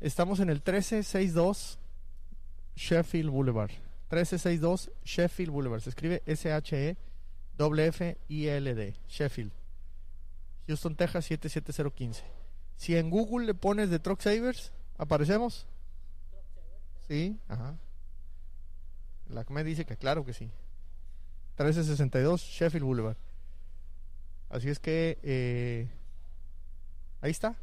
estamos 0.00 0.40
en 0.40 0.50
el 0.50 0.56
1362 0.56 1.78
Sheffield 2.76 3.30
Boulevard. 3.30 3.70
1362 4.10 4.90
Sheffield 5.04 5.52
Boulevard. 5.52 5.80
Se 5.80 5.90
escribe 5.90 6.22
S-H-E-F-F-I-L-D. 6.26 6.96
Sheffield. 9.08 9.52
Houston, 10.66 10.94
Texas 10.94 11.24
77015. 11.24 12.24
Si 12.76 12.96
en 12.96 13.08
Google 13.10 13.46
le 13.46 13.54
pones 13.54 13.88
de 13.90 13.98
Truck 13.98 14.20
Savers, 14.20 14.72
¿aparecemos? 14.98 15.66
Sí, 17.08 17.38
ajá. 17.48 17.78
La 19.28 19.44
me 19.48 19.64
dice 19.64 19.84
que 19.84 19.96
claro 19.96 20.24
que 20.24 20.32
sí. 20.32 20.50
1362 21.58 22.40
Sheffield 22.40 22.84
Boulevard. 22.84 23.16
Así 24.48 24.68
es 24.68 24.78
que 24.78 25.18
eh, 25.22 25.88
ahí 27.20 27.30
está. 27.30 27.56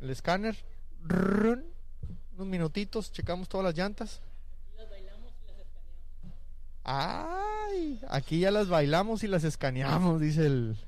El 0.00 0.10
escáner. 0.10 0.56
unos 1.02 2.46
minutitos, 2.46 3.12
checamos 3.12 3.48
todas 3.48 3.64
las 3.64 3.76
llantas. 3.76 4.20
Ay, 6.90 8.00
aquí 8.08 8.40
ya 8.40 8.50
las 8.50 8.68
bailamos 8.68 9.22
y 9.22 9.26
las 9.26 9.44
escaneamos, 9.44 10.22
dice 10.22 10.46
el, 10.46 10.78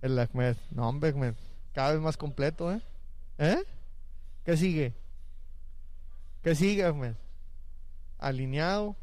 el 0.00 0.18
Ahmed. 0.18 0.56
No, 0.70 0.88
hombre, 0.88 1.10
Ahmed. 1.10 1.34
Cada 1.74 1.92
vez 1.92 2.00
más 2.00 2.16
completo, 2.16 2.72
¿eh? 2.72 2.80
¿Eh? 3.36 3.64
¿Qué 4.46 4.56
sigue? 4.56 4.94
¿Qué 6.42 6.54
sigue, 6.54 6.84
Ahmed? 6.84 7.14
Alineado, 8.18 8.96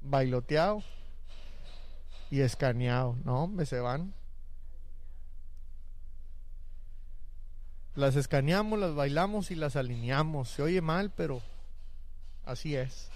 bailoteado 0.00 0.82
y 2.30 2.40
escaneado. 2.40 3.16
No, 3.24 3.44
hombre, 3.44 3.66
se 3.66 3.80
van. 3.80 4.14
Las 7.94 8.16
escaneamos, 8.16 8.78
las 8.78 8.94
bailamos 8.94 9.50
y 9.50 9.56
las 9.56 9.76
alineamos. 9.76 10.48
Se 10.48 10.62
oye 10.62 10.80
mal, 10.80 11.10
pero 11.10 11.42
así 12.44 12.76
es. 12.76 13.10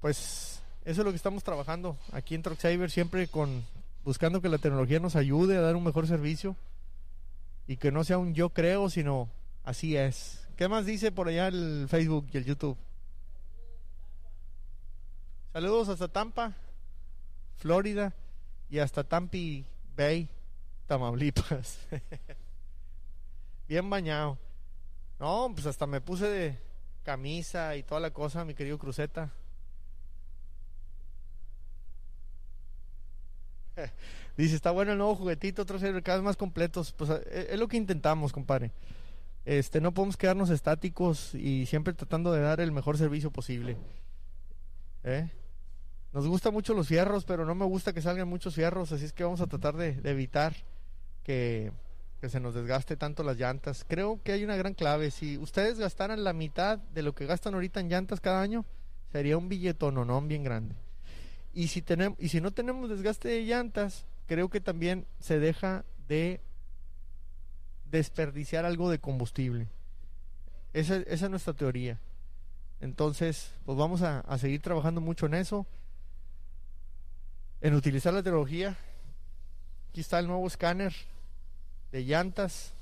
Pues 0.00 0.60
eso 0.84 1.02
es 1.02 1.04
lo 1.04 1.10
que 1.10 1.16
estamos 1.16 1.44
trabajando 1.44 1.98
aquí 2.12 2.34
en 2.34 2.42
Truck 2.42 2.58
siempre 2.88 3.28
con 3.28 3.64
buscando 4.04 4.40
que 4.40 4.48
la 4.48 4.58
tecnología 4.58 4.98
nos 4.98 5.14
ayude 5.14 5.56
a 5.56 5.60
dar 5.60 5.76
un 5.76 5.84
mejor 5.84 6.06
servicio 6.06 6.56
y 7.66 7.76
que 7.76 7.92
no 7.92 8.02
sea 8.02 8.18
un 8.18 8.34
yo 8.34 8.48
creo, 8.50 8.88
sino 8.88 9.28
así 9.64 9.96
es. 9.96 10.48
¿Qué 10.56 10.68
más 10.68 10.86
dice 10.86 11.12
por 11.12 11.28
allá 11.28 11.48
el 11.48 11.86
Facebook 11.88 12.26
y 12.32 12.38
el 12.38 12.44
YouTube? 12.44 12.76
Saludos 15.52 15.88
hasta 15.88 16.06
Tampa, 16.06 16.54
Florida 17.56 18.14
y 18.68 18.78
hasta 18.78 19.02
Tampi 19.02 19.66
Bay, 19.96 20.28
Tamaulipas. 20.86 21.88
Bien 23.68 23.90
bañado. 23.90 24.38
No, 25.18 25.50
pues 25.52 25.66
hasta 25.66 25.88
me 25.88 26.00
puse 26.00 26.28
de 26.28 26.56
camisa 27.02 27.74
y 27.74 27.82
toda 27.82 28.00
la 28.00 28.12
cosa, 28.12 28.44
mi 28.44 28.54
querido 28.54 28.78
Cruceta. 28.78 29.32
Dice, 34.36 34.54
está 34.54 34.70
bueno 34.70 34.92
el 34.92 34.98
nuevo 34.98 35.16
juguetito, 35.16 35.62
otros 35.62 35.82
cada 35.82 36.18
vez 36.18 36.24
más 36.24 36.36
completos. 36.36 36.92
Pues 36.92 37.10
eh, 37.10 37.48
es 37.50 37.58
lo 37.58 37.66
que 37.66 37.76
intentamos, 37.76 38.32
compadre. 38.32 38.70
Este, 39.44 39.80
no 39.80 39.92
podemos 39.92 40.16
quedarnos 40.16 40.50
estáticos 40.50 41.34
y 41.34 41.66
siempre 41.66 41.92
tratando 41.92 42.30
de 42.30 42.40
dar 42.40 42.60
el 42.60 42.70
mejor 42.70 42.96
servicio 42.98 43.32
posible. 43.32 43.76
¿Eh? 45.04 45.28
Nos 46.12 46.26
gustan 46.26 46.52
mucho 46.52 46.74
los 46.74 46.88
fierros, 46.88 47.24
pero 47.24 47.44
no 47.44 47.54
me 47.54 47.64
gusta 47.64 47.92
que 47.92 48.02
salgan 48.02 48.28
muchos 48.28 48.54
fierros, 48.54 48.90
así 48.92 49.04
es 49.04 49.12
que 49.12 49.24
vamos 49.24 49.40
a 49.40 49.46
tratar 49.46 49.76
de, 49.76 50.00
evitar 50.04 50.54
que, 51.22 51.70
que 52.20 52.28
se 52.28 52.40
nos 52.40 52.54
desgaste 52.54 52.96
tanto 52.96 53.22
las 53.22 53.36
llantas. 53.36 53.84
Creo 53.86 54.20
que 54.22 54.32
hay 54.32 54.42
una 54.42 54.56
gran 54.56 54.74
clave. 54.74 55.10
Si 55.10 55.38
ustedes 55.38 55.78
gastaran 55.78 56.24
la 56.24 56.32
mitad 56.32 56.78
de 56.78 57.02
lo 57.02 57.14
que 57.14 57.26
gastan 57.26 57.54
ahorita 57.54 57.78
en 57.80 57.88
llantas 57.88 58.20
cada 58.20 58.42
año, 58.42 58.64
sería 59.12 59.38
un 59.38 59.48
billetón 59.48 60.28
bien 60.28 60.42
grande. 60.42 60.74
Y 61.52 61.68
si, 61.68 61.82
tenemos, 61.82 62.18
y 62.20 62.28
si 62.28 62.40
no 62.40 62.50
tenemos 62.50 62.90
desgaste 62.90 63.28
de 63.28 63.44
llantas, 63.44 64.06
creo 64.26 64.48
que 64.48 64.60
también 64.60 65.06
se 65.18 65.38
deja 65.38 65.84
de 66.08 66.40
desperdiciar 67.90 68.64
algo 68.64 68.90
de 68.90 68.98
combustible. 68.98 69.68
Esa, 70.72 70.96
esa 70.96 71.24
es 71.24 71.30
nuestra 71.30 71.54
teoría. 71.54 71.98
Entonces, 72.80 73.50
pues 73.66 73.76
vamos 73.76 74.02
a, 74.02 74.20
a, 74.20 74.38
seguir 74.38 74.62
trabajando 74.62 75.00
mucho 75.00 75.26
en 75.26 75.34
eso. 75.34 75.66
En 77.60 77.74
utilizar 77.74 78.12
la 78.14 78.22
tecnología. 78.22 78.76
Aquí 79.90 80.00
está 80.00 80.18
el 80.18 80.26
nuevo 80.26 80.46
escáner 80.46 80.94
de 81.92 82.04
llantas 82.04 82.72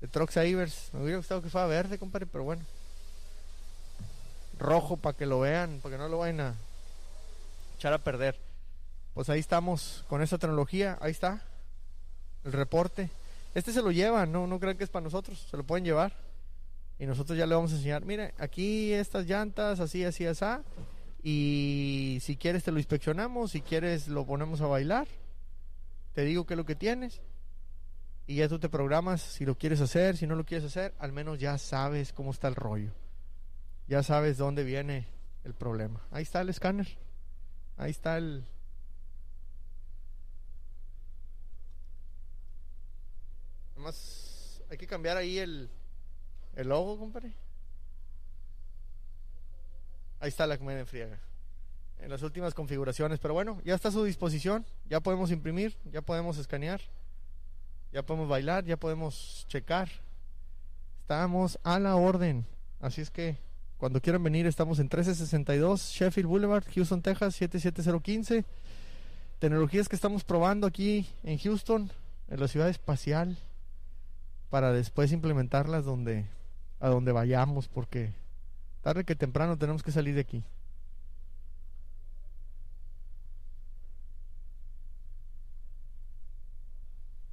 de 0.00 0.08
Truck 0.08 0.30
Savers. 0.30 0.90
Me 0.92 1.02
hubiera 1.02 1.18
gustado 1.18 1.42
que 1.42 1.50
fuera 1.50 1.66
verde, 1.66 1.98
compadre, 1.98 2.26
pero 2.26 2.44
bueno. 2.44 2.62
Rojo 4.58 4.96
para 4.96 5.16
que 5.16 5.26
lo 5.26 5.40
vean, 5.40 5.80
para 5.82 5.96
que 5.96 6.02
no 6.02 6.08
lo 6.08 6.18
vayan 6.18 6.40
a 6.40 6.54
echar 7.76 7.92
a 7.92 7.98
perder. 7.98 8.38
Pues 9.14 9.28
ahí 9.28 9.40
estamos 9.40 10.04
con 10.08 10.22
esa 10.22 10.38
tecnología. 10.38 10.98
Ahí 11.00 11.10
está 11.10 11.42
el 12.44 12.52
reporte. 12.52 13.10
Este 13.54 13.72
se 13.72 13.82
lo 13.82 13.90
llevan, 13.90 14.30
no, 14.30 14.46
no 14.46 14.60
crean 14.60 14.76
que 14.76 14.84
es 14.84 14.90
para 14.90 15.04
nosotros. 15.04 15.46
Se 15.50 15.56
lo 15.56 15.64
pueden 15.64 15.84
llevar. 15.84 16.27
Y 16.98 17.06
nosotros 17.06 17.38
ya 17.38 17.46
le 17.46 17.54
vamos 17.54 17.72
a 17.72 17.76
enseñar. 17.76 18.04
Mire, 18.04 18.34
aquí 18.38 18.92
estas 18.92 19.26
llantas, 19.26 19.80
así, 19.80 20.04
así, 20.04 20.26
así. 20.26 20.44
Y 21.22 22.18
si 22.20 22.36
quieres 22.36 22.64
te 22.64 22.72
lo 22.72 22.78
inspeccionamos. 22.78 23.52
Si 23.52 23.60
quieres 23.60 24.08
lo 24.08 24.26
ponemos 24.26 24.60
a 24.60 24.66
bailar. 24.66 25.06
Te 26.12 26.24
digo 26.24 26.46
qué 26.46 26.54
es 26.54 26.58
lo 26.58 26.66
que 26.66 26.74
tienes 26.74 27.20
y 28.28 28.36
ya 28.36 28.48
tú 28.48 28.58
te 28.58 28.68
programas 28.68 29.22
si 29.22 29.46
lo 29.46 29.56
quieres 29.56 29.80
hacer, 29.80 30.18
si 30.18 30.26
no 30.26 30.36
lo 30.36 30.44
quieres 30.44 30.66
hacer, 30.66 30.94
al 30.98 31.12
menos 31.12 31.38
ya 31.40 31.56
sabes 31.56 32.12
cómo 32.12 32.30
está 32.30 32.46
el 32.46 32.56
rollo. 32.56 32.92
Ya 33.88 34.02
sabes 34.02 34.36
dónde 34.36 34.64
viene 34.64 35.08
el 35.44 35.54
problema. 35.54 36.06
Ahí 36.10 36.24
está 36.24 36.42
el 36.42 36.50
escáner. 36.50 36.98
Ahí 37.78 37.90
está 37.90 38.18
el... 38.18 38.44
Nomás 43.76 44.62
hay 44.68 44.76
que 44.76 44.86
cambiar 44.86 45.16
ahí 45.16 45.38
el, 45.38 45.70
el 46.58 46.68
logo, 46.68 46.98
compadre. 46.98 47.32
Ahí 50.18 50.28
está 50.28 50.44
la 50.44 50.58
que 50.58 50.64
me 50.64 50.78
enfriega. 50.78 51.20
En 52.00 52.10
las 52.10 52.22
últimas 52.22 52.52
configuraciones. 52.52 53.20
Pero 53.20 53.32
bueno, 53.32 53.62
ya 53.64 53.76
está 53.76 53.88
a 53.88 53.92
su 53.92 54.02
disposición. 54.02 54.66
Ya 54.90 54.98
podemos 54.98 55.30
imprimir, 55.30 55.76
ya 55.92 56.02
podemos 56.02 56.36
escanear. 56.36 56.80
Ya 57.92 58.04
podemos 58.04 58.28
bailar, 58.28 58.64
ya 58.64 58.76
podemos 58.76 59.46
checar. 59.48 59.88
Estamos 61.02 61.60
a 61.62 61.78
la 61.78 61.94
orden. 61.94 62.44
Así 62.80 63.02
es 63.02 63.10
que 63.10 63.38
cuando 63.76 64.00
quieran 64.00 64.24
venir 64.24 64.46
estamos 64.46 64.80
en 64.80 64.86
1362 64.86 65.92
Sheffield 65.92 66.28
Boulevard, 66.28 66.64
Houston, 66.74 67.02
Texas 67.02 67.36
77015. 67.36 68.44
Tecnologías 69.38 69.88
que 69.88 69.94
estamos 69.94 70.24
probando 70.24 70.66
aquí 70.66 71.08
en 71.22 71.38
Houston, 71.38 71.92
en 72.28 72.40
la 72.40 72.48
ciudad 72.48 72.68
espacial, 72.68 73.38
para 74.50 74.72
después 74.72 75.12
implementarlas 75.12 75.84
donde 75.84 76.26
a 76.80 76.88
donde 76.88 77.12
vayamos, 77.12 77.68
porque 77.68 78.14
tarde 78.82 79.04
que 79.04 79.16
temprano 79.16 79.58
tenemos 79.58 79.82
que 79.82 79.92
salir 79.92 80.14
de 80.14 80.20
aquí. 80.20 80.44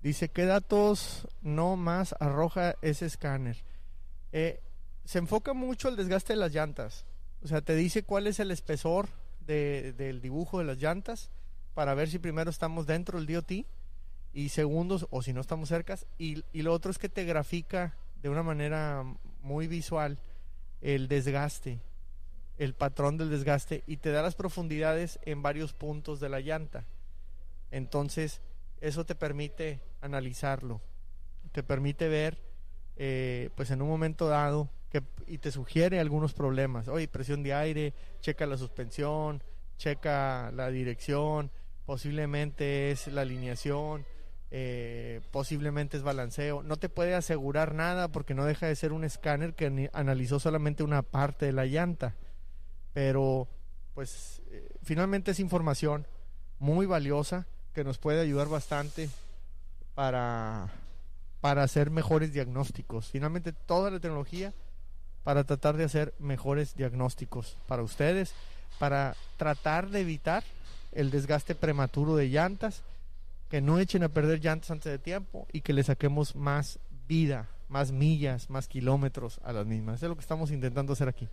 Dice, 0.06 0.30
¿qué 0.30 0.46
datos 0.46 1.28
no 1.42 1.76
más 1.78 2.14
arroja 2.20 2.76
ese 2.84 3.08
escáner? 3.08 3.64
Eh, 4.32 4.62
se 5.04 5.18
enfoca 5.18 5.54
mucho 5.54 5.90
el 5.90 5.96
desgaste 5.96 6.34
de 6.34 6.38
las 6.38 6.54
llantas. 6.54 7.06
O 7.44 7.48
sea, 7.48 7.62
te 7.62 7.76
dice 7.76 8.04
cuál 8.04 8.28
es 8.28 8.40
el 8.40 8.52
espesor 8.52 9.10
del 9.48 10.22
dibujo 10.22 10.60
de 10.60 10.66
las 10.66 10.78
llantas 10.78 11.32
para 11.74 11.96
ver 11.96 12.10
si 12.10 12.20
primero 12.20 12.52
estamos 12.52 12.86
dentro 12.86 13.20
del 13.20 13.28
DOT 13.34 13.66
y 14.34 14.50
segundos 14.50 15.08
o 15.10 15.24
si 15.24 15.34
no 15.34 15.42
estamos 15.42 15.70
cerca. 15.70 15.98
Y, 16.20 16.44
y 16.54 16.62
lo 16.62 16.72
otro 16.72 16.92
es 16.92 17.00
que 17.00 17.10
te 17.10 17.24
grafica 17.24 17.96
de 18.22 18.30
una 18.30 18.44
manera 18.44 19.04
muy 19.46 19.68
visual 19.68 20.18
el 20.82 21.08
desgaste, 21.08 21.80
el 22.58 22.74
patrón 22.74 23.18
del 23.18 23.30
desgaste 23.30 23.84
y 23.88 23.98
te 23.98 24.12
da 24.12 24.22
las 24.22 24.36
profundidades 24.36 25.20
en 25.24 25.42
varios 25.42 25.74
puntos 25.74 26.20
de 26.20 26.30
la 26.30 26.42
llanta. 26.42 26.86
Entonces, 27.72 28.42
eso 28.82 29.06
te 29.06 29.16
permite 29.16 29.80
analizarlo, 30.02 30.82
te 31.52 31.64
permite 31.64 32.10
ver, 32.10 32.40
eh, 32.98 33.50
pues 33.56 33.72
en 33.72 33.82
un 33.82 33.88
momento 33.88 34.28
dado, 34.28 34.70
que, 34.90 35.04
y 35.28 35.38
te 35.38 35.52
sugiere 35.52 36.00
algunos 36.00 36.34
problemas. 36.34 36.88
Oye, 36.88 37.08
presión 37.08 37.44
de 37.44 37.54
aire, 37.54 37.94
checa 38.22 38.46
la 38.46 38.58
suspensión, 38.58 39.44
checa 39.78 40.52
la 40.54 40.70
dirección, 40.70 41.52
posiblemente 41.86 42.92
es 42.92 43.08
la 43.08 43.22
alineación, 43.22 44.06
eh, 44.58 45.20
posiblemente 45.32 45.98
es 45.98 46.04
balanceo. 46.04 46.64
No 46.64 46.78
te 46.78 46.88
puede 46.88 47.14
asegurar 47.14 47.74
nada 47.74 48.08
porque 48.08 48.34
no 48.34 48.46
deja 48.46 48.68
de 48.68 48.76
ser 48.78 48.94
un 48.94 49.04
escáner 49.04 49.54
que 49.54 49.90
analizó 49.92 50.40
solamente 50.40 50.82
una 50.82 51.02
parte 51.02 51.46
de 51.46 51.52
la 51.52 51.66
llanta. 51.66 52.16
Pero, 52.94 53.50
pues, 53.96 54.42
eh, 54.52 54.70
finalmente 54.82 55.32
es 55.32 55.42
información 55.42 56.08
muy 56.58 56.86
valiosa 56.86 57.46
que 57.74 57.84
nos 57.84 57.98
puede 57.98 58.22
ayudar 58.22 58.48
bastante 58.48 59.10
para, 59.94 60.70
para 61.42 61.64
hacer 61.64 61.90
mejores 61.90 62.32
diagnósticos. 62.32 63.12
Finalmente, 63.12 63.52
toda 63.52 63.92
la 63.92 64.00
tecnología 64.00 64.54
para 65.26 65.44
tratar 65.44 65.76
de 65.76 65.84
hacer 65.84 66.14
mejores 66.18 66.78
diagnósticos 66.78 67.58
para 67.68 67.84
ustedes, 67.84 68.34
para 68.80 69.18
tratar 69.36 69.90
de 69.90 70.00
evitar 70.00 70.46
el 70.94 71.12
desgaste 71.12 71.56
prematuro 71.56 72.16
de 72.16 72.30
llantas, 72.30 72.84
que 73.56 73.62
no 73.62 73.80
echen 73.80 74.04
a 74.04 74.10
perder 74.10 74.42
llantas 74.42 74.70
antes 74.70 74.92
de 74.92 75.00
tiempo 75.00 75.48
y 75.54 75.62
que 75.62 75.72
le 75.72 75.82
saquemos 75.82 76.36
más 76.36 76.78
vida, 77.08 77.48
más 77.70 77.94
millas, 77.94 78.50
más 78.50 78.68
kilómetros 78.68 79.40
a 79.46 79.54
las 79.54 79.66
mismas. 79.66 79.96
Eso 79.96 80.08
es 80.08 80.10
lo 80.10 80.16
que 80.18 80.24
estamos 80.24 80.52
intentando 80.52 80.92
hacer 80.92 81.08
aquí. 81.08 81.30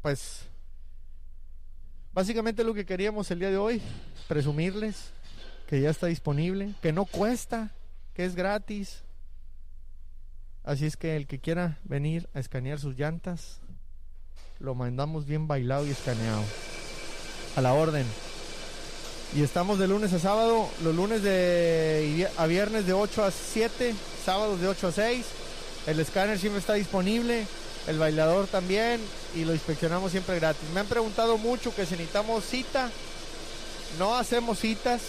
Pues 0.00 0.48
Básicamente 2.14 2.64
lo 2.64 2.72
que 2.72 2.86
queríamos 2.86 3.30
el 3.30 3.40
día 3.40 3.50
de 3.50 3.58
hoy, 3.58 3.82
presumirles 4.26 5.10
que 5.66 5.82
ya 5.82 5.90
está 5.90 6.06
disponible, 6.06 6.72
que 6.80 6.94
no 6.94 7.04
cuesta, 7.04 7.74
que 8.14 8.24
es 8.24 8.34
gratis. 8.34 9.04
Así 10.62 10.86
es 10.86 10.96
que 10.96 11.14
el 11.14 11.26
que 11.26 11.40
quiera 11.40 11.78
venir 11.84 12.26
a 12.32 12.40
escanear 12.40 12.78
sus 12.78 12.96
llantas, 12.96 13.60
lo 14.60 14.74
mandamos 14.74 15.26
bien 15.26 15.46
bailado 15.46 15.86
y 15.86 15.90
escaneado. 15.90 16.42
A 17.54 17.60
la 17.60 17.74
orden. 17.74 18.06
Y 19.34 19.42
estamos 19.42 19.80
de 19.80 19.88
lunes 19.88 20.12
a 20.12 20.20
sábado, 20.20 20.68
los 20.84 20.94
lunes 20.94 21.20
de 21.24 22.28
a 22.36 22.46
viernes 22.46 22.86
de 22.86 22.92
8 22.92 23.24
a 23.24 23.32
7, 23.32 23.92
sábados 24.24 24.60
de 24.60 24.68
8 24.68 24.86
a 24.86 24.92
6. 24.92 25.26
El 25.88 25.98
escáner 25.98 26.38
siempre 26.38 26.60
está 26.60 26.74
disponible 26.74 27.44
el 27.88 27.98
bailador 27.98 28.46
también 28.46 29.00
y 29.34 29.44
lo 29.44 29.52
inspeccionamos 29.52 30.12
siempre 30.12 30.36
gratis. 30.36 30.68
Me 30.72 30.80
han 30.80 30.86
preguntado 30.86 31.36
mucho 31.36 31.74
que 31.74 31.84
si 31.84 31.92
necesitamos 31.92 32.44
cita, 32.44 32.90
no 33.98 34.14
hacemos 34.14 34.60
citas, 34.60 35.02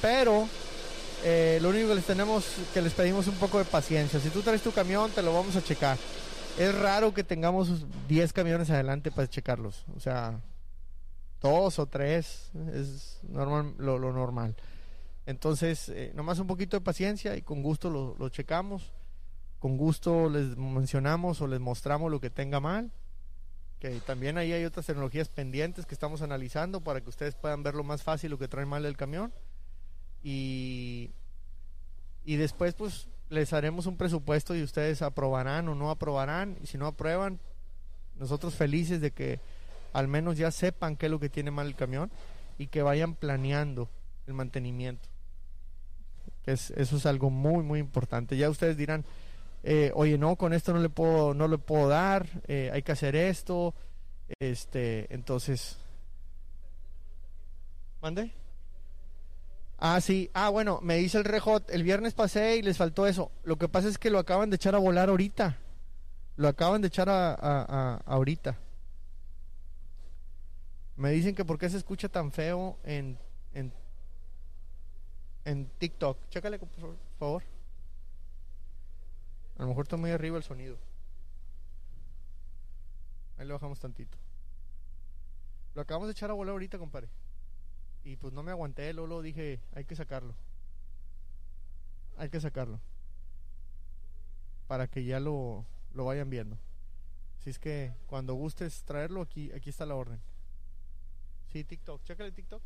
pero 0.00 0.46
eh, 1.24 1.58
lo 1.60 1.70
único 1.70 1.88
que 1.88 1.96
les 1.96 2.04
tenemos, 2.04 2.44
que 2.72 2.82
les 2.82 2.92
pedimos 2.92 3.26
un 3.26 3.34
poco 3.34 3.58
de 3.58 3.64
paciencia. 3.64 4.20
Si 4.20 4.30
tú 4.30 4.42
traes 4.42 4.62
tu 4.62 4.70
camión, 4.70 5.10
te 5.10 5.22
lo 5.22 5.34
vamos 5.34 5.56
a 5.56 5.64
checar. 5.64 5.98
Es 6.56 6.72
raro 6.72 7.12
que 7.12 7.24
tengamos 7.24 7.68
10 8.08 8.32
camiones 8.32 8.70
adelante 8.70 9.10
para 9.10 9.28
checarlos. 9.28 9.84
O 9.96 10.00
sea, 10.00 10.38
dos 11.40 11.78
o 11.78 11.86
tres 11.86 12.50
es 12.74 13.20
normal, 13.22 13.74
lo, 13.78 13.98
normal. 13.98 14.56
Entonces, 15.26 15.88
eh, 15.88 16.12
nomás 16.14 16.38
un 16.38 16.46
poquito 16.46 16.76
de 16.76 16.80
paciencia 16.80 17.36
y 17.36 17.42
con 17.42 17.62
gusto 17.62 17.90
lo, 17.90 18.16
lo 18.18 18.28
checamos 18.28 18.92
con 19.60 19.76
gusto 19.76 20.30
les 20.30 20.56
mencionamos 20.56 21.40
o 21.42 21.46
les 21.46 21.60
mostramos 21.60 22.10
lo 22.10 22.18
que 22.18 22.30
tenga 22.30 22.60
mal. 22.60 22.90
Que 23.78 24.00
también 24.00 24.38
ahí 24.38 24.52
hay 24.52 24.64
otras 24.64 24.86
tecnologías 24.86 25.28
pendientes 25.28 25.86
que 25.86 25.94
estamos 25.94 26.22
analizando 26.22 26.80
para 26.80 27.02
que 27.02 27.10
ustedes 27.10 27.34
puedan 27.34 27.62
ver 27.62 27.74
lo 27.74 27.84
más 27.84 28.02
fácil 28.02 28.30
lo 28.30 28.38
que 28.38 28.48
trae 28.48 28.64
mal 28.64 28.86
el 28.86 28.96
camión. 28.96 29.32
Y, 30.22 31.10
y 32.24 32.36
después 32.36 32.74
pues 32.74 33.08
les 33.28 33.52
haremos 33.52 33.86
un 33.86 33.98
presupuesto 33.98 34.56
y 34.56 34.62
ustedes 34.62 35.02
aprobarán 35.02 35.68
o 35.68 35.74
no 35.74 35.90
aprobarán. 35.90 36.56
Y 36.62 36.66
si 36.66 36.78
no 36.78 36.86
aprueban, 36.86 37.38
nosotros 38.16 38.54
felices 38.54 39.02
de 39.02 39.10
que 39.10 39.40
al 39.92 40.08
menos 40.08 40.36
ya 40.36 40.50
sepan 40.50 40.96
qué 40.96 41.06
es 41.06 41.12
lo 41.12 41.20
que 41.20 41.28
tiene 41.28 41.50
mal 41.50 41.66
el 41.66 41.76
camión 41.76 42.10
y 42.58 42.68
que 42.68 42.82
vayan 42.82 43.14
planeando 43.14 43.88
el 44.26 44.34
mantenimiento. 44.34 45.08
Es, 46.46 46.70
eso 46.72 46.96
es 46.96 47.06
algo 47.06 47.30
muy, 47.30 47.62
muy 47.62 47.78
importante. 47.78 48.36
Ya 48.36 48.50
ustedes 48.50 48.76
dirán, 48.76 49.04
eh, 49.62 49.92
oye, 49.94 50.18
no, 50.18 50.36
con 50.36 50.52
esto 50.52 50.72
no 50.72 50.80
le 50.80 50.88
puedo, 50.88 51.34
no 51.34 51.48
le 51.48 51.58
puedo 51.58 51.88
dar, 51.88 52.26
eh, 52.48 52.70
hay 52.72 52.82
que 52.82 52.92
hacer 52.92 53.16
esto. 53.16 53.74
Este, 54.38 55.12
entonces, 55.12 55.76
¿Mande? 58.00 58.32
Ah, 59.78 60.00
sí. 60.00 60.30
Ah, 60.34 60.48
bueno, 60.48 60.80
me 60.82 60.96
dice 60.96 61.18
el 61.18 61.24
rejot. 61.24 61.70
El 61.70 61.82
viernes 61.82 62.14
pasé 62.14 62.56
y 62.56 62.62
les 62.62 62.76
faltó 62.76 63.06
eso. 63.06 63.30
Lo 63.44 63.56
que 63.56 63.68
pasa 63.68 63.88
es 63.88 63.98
que 63.98 64.10
lo 64.10 64.18
acaban 64.18 64.50
de 64.50 64.56
echar 64.56 64.74
a 64.74 64.78
volar 64.78 65.08
ahorita. 65.08 65.58
Lo 66.36 66.48
acaban 66.48 66.80
de 66.80 66.88
echar 66.88 67.08
a, 67.08 67.34
a, 67.34 68.00
ahorita. 68.06 68.56
Me 71.00 71.12
dicen 71.12 71.34
que 71.34 71.46
por 71.46 71.56
qué 71.56 71.70
se 71.70 71.78
escucha 71.78 72.10
tan 72.10 72.30
feo 72.30 72.78
en, 72.84 73.18
en, 73.54 73.72
en 75.46 75.66
TikTok. 75.78 76.28
Chécale, 76.28 76.58
por 76.58 76.68
favor. 77.18 77.42
A 79.56 79.62
lo 79.62 79.68
mejor 79.68 79.86
está 79.86 79.96
muy 79.96 80.10
arriba 80.10 80.36
el 80.36 80.42
sonido. 80.42 80.76
Ahí 83.38 83.46
le 83.46 83.54
bajamos 83.54 83.80
tantito. 83.80 84.18
Lo 85.74 85.80
acabamos 85.80 86.06
de 86.06 86.12
echar 86.12 86.28
a 86.28 86.34
volar 86.34 86.52
ahorita, 86.52 86.76
compadre. 86.76 87.08
Y 88.04 88.16
pues 88.16 88.34
no 88.34 88.42
me 88.42 88.50
aguanté, 88.50 88.92
luego 88.92 89.22
dije, 89.22 89.58
hay 89.74 89.86
que 89.86 89.96
sacarlo. 89.96 90.34
Hay 92.18 92.28
que 92.28 92.42
sacarlo. 92.42 92.78
Para 94.68 94.86
que 94.86 95.02
ya 95.04 95.18
lo, 95.18 95.64
lo 95.94 96.04
vayan 96.04 96.28
viendo. 96.28 96.58
Si 97.38 97.48
es 97.48 97.58
que 97.58 97.94
cuando 98.06 98.34
gustes 98.34 98.82
traerlo, 98.82 99.22
aquí, 99.22 99.50
aquí 99.52 99.70
está 99.70 99.86
la 99.86 99.94
orden. 99.94 100.20
Sí, 101.52 101.64
TikTok. 101.64 102.02
Chécale 102.04 102.32
TikTok. 102.32 102.62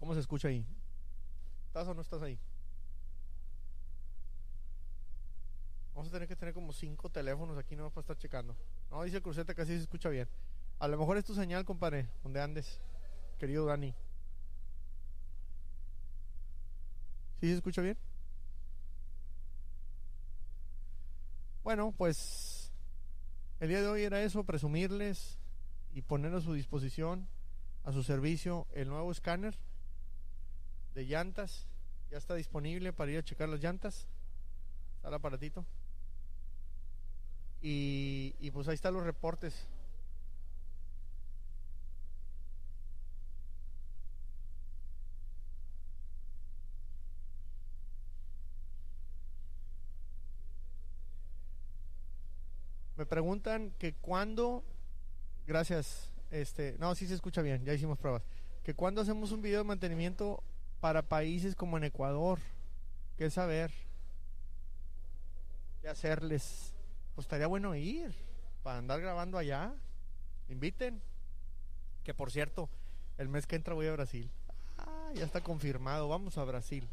¿Cómo 0.00 0.14
se 0.14 0.20
escucha 0.20 0.48
ahí? 0.48 0.64
¿Estás 1.66 1.86
o 1.86 1.94
no 1.94 2.00
estás 2.00 2.22
ahí? 2.22 2.38
Vamos 5.94 6.08
a 6.08 6.12
tener 6.12 6.28
que 6.28 6.36
tener 6.36 6.54
como 6.54 6.72
cinco 6.72 7.10
teléfonos 7.10 7.58
aquí 7.58 7.76
no 7.76 7.90
para 7.90 8.00
estar 8.00 8.16
checando. 8.16 8.56
No, 8.90 9.02
dice 9.02 9.20
Cruceta 9.20 9.54
que 9.54 9.62
así 9.62 9.72
se 9.76 9.82
escucha 9.82 10.08
bien. 10.08 10.28
A 10.78 10.88
lo 10.88 10.96
mejor 10.96 11.18
es 11.18 11.24
tu 11.24 11.34
señal, 11.34 11.64
compadre, 11.64 12.08
donde 12.22 12.40
andes, 12.40 12.80
querido 13.38 13.66
Dani. 13.66 13.94
¿Sí 17.40 17.48
se 17.48 17.54
escucha 17.54 17.82
bien? 17.82 17.98
Bueno, 21.68 21.92
pues 21.92 22.72
el 23.60 23.68
día 23.68 23.82
de 23.82 23.88
hoy 23.88 24.02
era 24.02 24.22
eso, 24.22 24.42
presumirles 24.42 25.38
y 25.92 26.00
poner 26.00 26.32
a 26.32 26.40
su 26.40 26.54
disposición, 26.54 27.28
a 27.84 27.92
su 27.92 28.02
servicio, 28.02 28.66
el 28.72 28.88
nuevo 28.88 29.12
escáner 29.12 29.58
de 30.94 31.04
llantas. 31.04 31.66
Ya 32.10 32.16
está 32.16 32.36
disponible 32.36 32.94
para 32.94 33.10
ir 33.10 33.18
a 33.18 33.22
checar 33.22 33.50
las 33.50 33.60
llantas. 33.60 34.08
Está 34.96 35.08
el 35.08 35.14
aparatito. 35.14 35.66
Y, 37.60 38.34
y 38.38 38.50
pues 38.50 38.66
ahí 38.68 38.74
están 38.74 38.94
los 38.94 39.04
reportes. 39.04 39.68
Preguntan 53.08 53.72
que 53.78 53.94
cuándo, 53.94 54.64
gracias, 55.46 56.12
este, 56.30 56.76
no, 56.78 56.94
sí 56.94 57.06
se 57.06 57.14
escucha 57.14 57.42
bien, 57.42 57.64
ya 57.64 57.74
hicimos 57.74 57.98
pruebas, 57.98 58.22
que 58.62 58.74
cuándo 58.74 59.00
hacemos 59.00 59.32
un 59.32 59.42
video 59.42 59.58
de 59.58 59.64
mantenimiento 59.64 60.42
para 60.80 61.02
países 61.02 61.54
como 61.54 61.76
en 61.76 61.84
Ecuador, 61.84 62.38
qué 63.16 63.30
saber, 63.30 63.72
qué 65.82 65.88
hacerles. 65.88 66.72
Pues 67.14 67.24
estaría 67.24 67.46
bueno 67.46 67.74
ir 67.74 68.14
para 68.62 68.78
andar 68.78 69.00
grabando 69.00 69.38
allá. 69.38 69.74
Inviten. 70.48 71.02
Que 72.04 72.14
por 72.14 72.30
cierto, 72.30 72.70
el 73.18 73.28
mes 73.28 73.46
que 73.46 73.56
entra 73.56 73.74
voy 73.74 73.86
a 73.86 73.92
Brasil. 73.92 74.30
Ah, 74.78 75.10
ya 75.14 75.24
está 75.24 75.40
confirmado. 75.40 76.08
Vamos 76.08 76.38
a 76.38 76.44
Brasil. 76.44 76.88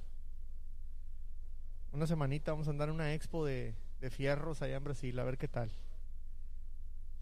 Una 1.93 2.07
semanita 2.07 2.51
vamos 2.51 2.67
a 2.67 2.71
andar 2.71 2.89
en 2.89 2.95
una 2.95 3.13
expo 3.13 3.45
de, 3.45 3.75
de 4.01 4.09
fierros 4.09 4.61
allá 4.61 4.77
en 4.77 4.83
Brasil. 4.83 5.17
A 5.19 5.23
ver 5.23 5.37
qué 5.37 5.47
tal. 5.47 5.71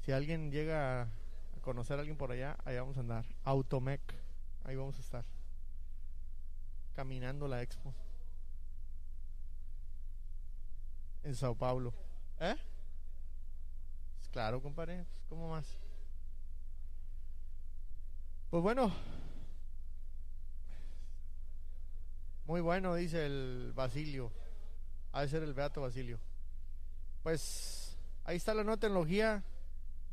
Si 0.06 0.12
alguien 0.12 0.52
llega 0.52 1.04
a 1.04 1.08
conocer 1.62 1.98
a 1.98 2.02
alguien 2.02 2.18
por 2.18 2.32
allá, 2.32 2.58
allá 2.66 2.82
vamos 2.82 2.98
a 2.98 3.00
andar. 3.00 3.26
Automec. 3.46 4.02
Ahí 4.66 4.76
vamos 4.76 4.98
a 4.98 5.02
estar. 5.02 5.24
Caminando 6.94 7.48
la 7.48 7.62
expo. 7.62 7.94
En 11.24 11.36
Sao 11.36 11.56
Paulo. 11.56 11.94
¿Eh? 12.42 12.56
Claro, 14.32 14.62
compadre, 14.62 15.06
pues, 15.06 15.30
¿cómo 15.30 15.50
más? 15.52 15.78
Pues 18.50 18.62
bueno. 18.62 18.94
Muy 22.46 22.60
bueno, 22.60 22.96
dice 22.96 23.26
el 23.26 23.72
Basilio. 23.74 24.34
Ha 25.13 25.22
de 25.22 25.30
ser 25.30 25.44
el 25.44 25.54
Beato 25.54 25.82
Basilio. 25.82 26.20
Pues 27.22 27.98
ahí 28.26 28.36
está 28.36 28.54
la 28.54 28.66
nueva 28.66 28.80
tecnología. 28.82 29.42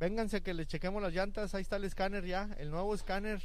Vénganse 0.00 0.42
que 0.42 0.54
les 0.54 0.66
chequemos 0.66 1.00
las 1.02 1.12
llantas. 1.12 1.54
Ahí 1.54 1.62
está 1.62 1.76
el 1.76 1.84
escáner 1.84 2.24
ya. 2.24 2.48
El 2.58 2.70
nuevo 2.70 2.94
escáner. 2.94 3.40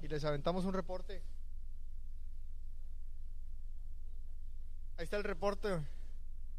Y 0.00 0.08
les 0.08 0.24
aventamos 0.24 0.64
un 0.64 0.72
reporte. 0.72 1.22
Ahí 4.96 5.04
está 5.04 5.18
el 5.18 5.24
reporte. 5.24 5.78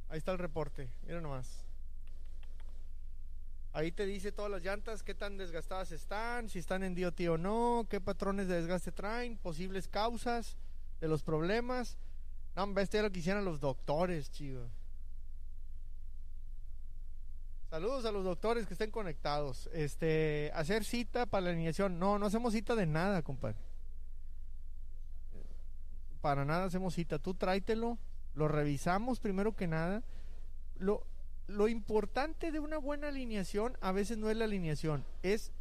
Ahí 0.09 0.17
está 0.17 0.33
el 0.33 0.39
reporte, 0.39 0.89
mira 1.05 1.21
nomás. 1.21 1.63
Ahí 3.71 3.93
te 3.93 4.05
dice 4.05 4.33
todas 4.33 4.51
las 4.51 4.61
llantas, 4.61 5.03
qué 5.03 5.15
tan 5.15 5.37
desgastadas 5.37 5.93
están, 5.93 6.49
si 6.49 6.59
están 6.59 6.83
en 6.83 6.93
DOT 6.93 7.21
o 7.29 7.37
no, 7.37 7.87
qué 7.89 8.01
patrones 8.01 8.49
de 8.49 8.55
desgaste 8.55 8.91
traen, 8.91 9.37
posibles 9.37 9.87
causas 9.87 10.57
de 10.99 11.07
los 11.07 11.23
problemas. 11.23 11.97
No, 12.57 12.63
hombre, 12.63 12.83
esto 12.83 12.97
ya 12.97 13.03
lo 13.03 13.11
quisieran 13.11 13.45
los 13.45 13.61
doctores, 13.61 14.29
chido. 14.31 14.69
Saludos 17.71 18.03
a 18.03 18.11
los 18.11 18.25
doctores 18.25 18.67
que 18.67 18.73
estén 18.73 18.91
conectados. 18.91 19.69
Este, 19.71 20.51
hacer 20.53 20.83
cita 20.83 21.25
para 21.25 21.45
la 21.45 21.49
alineación. 21.51 21.99
No, 21.99 22.19
no 22.19 22.25
hacemos 22.25 22.51
cita 22.51 22.75
de 22.75 22.85
nada, 22.85 23.21
compadre. 23.21 23.55
Para 26.19 26.43
nada 26.43 26.65
hacemos 26.65 26.95
cita. 26.95 27.17
Tú 27.17 27.33
tráetelo 27.33 27.97
lo 28.35 28.49
revisamos 28.49 29.21
primero 29.21 29.55
que 29.55 29.67
nada. 29.67 30.03
Lo, 30.79 31.05
lo 31.47 31.69
importante 31.69 32.51
de 32.51 32.59
una 32.59 32.77
buena 32.77 33.07
alineación 33.07 33.77
a 33.79 33.93
veces 33.93 34.17
no 34.17 34.29
es 34.29 34.35
la 34.35 34.43
alineación, 34.43 35.05
es 35.23 35.53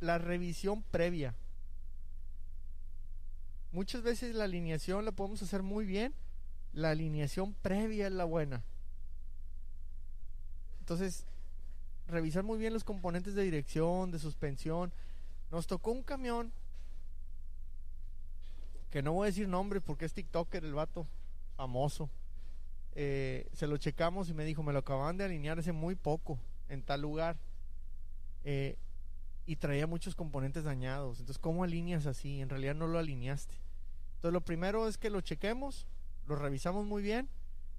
la 0.00 0.18
revisión 0.18 0.82
previa. 0.82 1.34
Muchas 3.72 4.02
veces 4.02 4.34
la 4.34 4.44
alineación 4.44 5.06
la 5.06 5.12
podemos 5.12 5.42
hacer 5.42 5.62
muy 5.62 5.86
bien, 5.86 6.12
la 6.74 6.90
alineación 6.90 7.54
previa 7.54 8.08
es 8.08 8.12
la 8.12 8.24
buena. 8.24 8.62
Entonces, 10.80 11.26
revisar 12.08 12.42
muy 12.42 12.58
bien 12.58 12.72
los 12.72 12.84
componentes 12.84 13.34
de 13.34 13.42
dirección, 13.42 14.10
de 14.10 14.18
suspensión. 14.18 14.92
Nos 15.50 15.66
tocó 15.66 15.92
un 15.92 16.02
camión, 16.02 16.52
que 18.90 19.02
no 19.02 19.12
voy 19.12 19.26
a 19.26 19.30
decir 19.30 19.48
nombre 19.48 19.80
porque 19.80 20.04
es 20.04 20.12
TikToker 20.12 20.64
el 20.64 20.74
vato 20.74 21.06
famoso. 21.56 22.08
Eh, 22.94 23.46
se 23.52 23.66
lo 23.66 23.76
checamos 23.76 24.30
y 24.30 24.34
me 24.34 24.44
dijo, 24.44 24.62
me 24.62 24.72
lo 24.72 24.78
acaban 24.78 25.16
de 25.16 25.24
alinear 25.24 25.58
hace 25.58 25.72
muy 25.72 25.94
poco 25.94 26.38
en 26.68 26.82
tal 26.82 27.02
lugar. 27.02 27.36
Eh, 28.44 28.76
y 29.44 29.56
traía 29.56 29.86
muchos 29.86 30.14
componentes 30.14 30.64
dañados. 30.64 31.20
Entonces, 31.20 31.38
¿cómo 31.38 31.62
alineas 31.62 32.06
así? 32.06 32.40
En 32.40 32.48
realidad 32.48 32.74
no 32.74 32.86
lo 32.86 32.98
alineaste. 32.98 33.54
Entonces, 34.16 34.32
lo 34.32 34.40
primero 34.40 34.88
es 34.88 34.98
que 34.98 35.10
lo 35.10 35.20
chequemos, 35.20 35.86
lo 36.26 36.36
revisamos 36.36 36.84
muy 36.84 37.02
bien. 37.02 37.28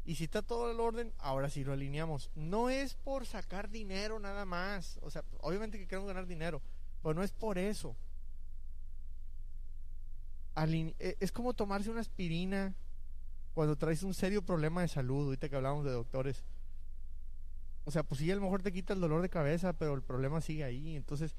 Y 0.07 0.15
si 0.15 0.23
está 0.23 0.41
todo 0.41 0.71
el 0.71 0.79
orden, 0.79 1.11
ahora 1.17 1.49
sí 1.49 1.65
lo 1.65 1.73
alineamos. 1.73 2.31
No 2.33 2.69
es 2.69 2.95
por 2.95 3.25
sacar 3.25 3.69
dinero 3.69 4.19
nada 4.19 4.45
más. 4.45 4.97
O 5.01 5.11
sea, 5.11 5.21
obviamente 5.41 5.77
que 5.77 5.85
queremos 5.85 6.07
ganar 6.07 6.25
dinero, 6.25 6.61
pero 7.03 7.13
no 7.13 7.23
es 7.23 7.33
por 7.33 7.57
eso. 7.57 7.93
Eh, 10.55 11.17
es 11.19 11.33
como 11.33 11.53
tomarse 11.53 11.89
una 11.89 11.99
aspirina 11.99 12.73
cuando 13.53 13.75
traes 13.75 14.01
un 14.01 14.13
serio 14.13 14.41
problema 14.41 14.81
de 14.81 14.87
salud, 14.87 15.25
ahorita 15.25 15.49
que 15.49 15.57
hablamos 15.57 15.83
de 15.83 15.91
doctores. 15.91 16.41
O 17.83 17.91
sea, 17.91 18.03
pues 18.03 18.19
sí, 18.19 18.31
a 18.31 18.35
lo 18.35 18.41
mejor 18.41 18.63
te 18.63 18.71
quita 18.71 18.93
el 18.93 19.01
dolor 19.01 19.21
de 19.21 19.29
cabeza, 19.29 19.73
pero 19.73 19.93
el 19.93 20.03
problema 20.03 20.39
sigue 20.39 20.63
ahí. 20.63 20.95
Entonces, 20.95 21.35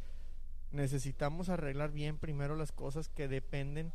necesitamos 0.73 1.49
arreglar 1.49 1.91
bien 1.91 2.19
primero 2.19 2.55
las 2.55 2.73
cosas 2.73 3.09
que 3.09 3.29
dependen 3.29 3.95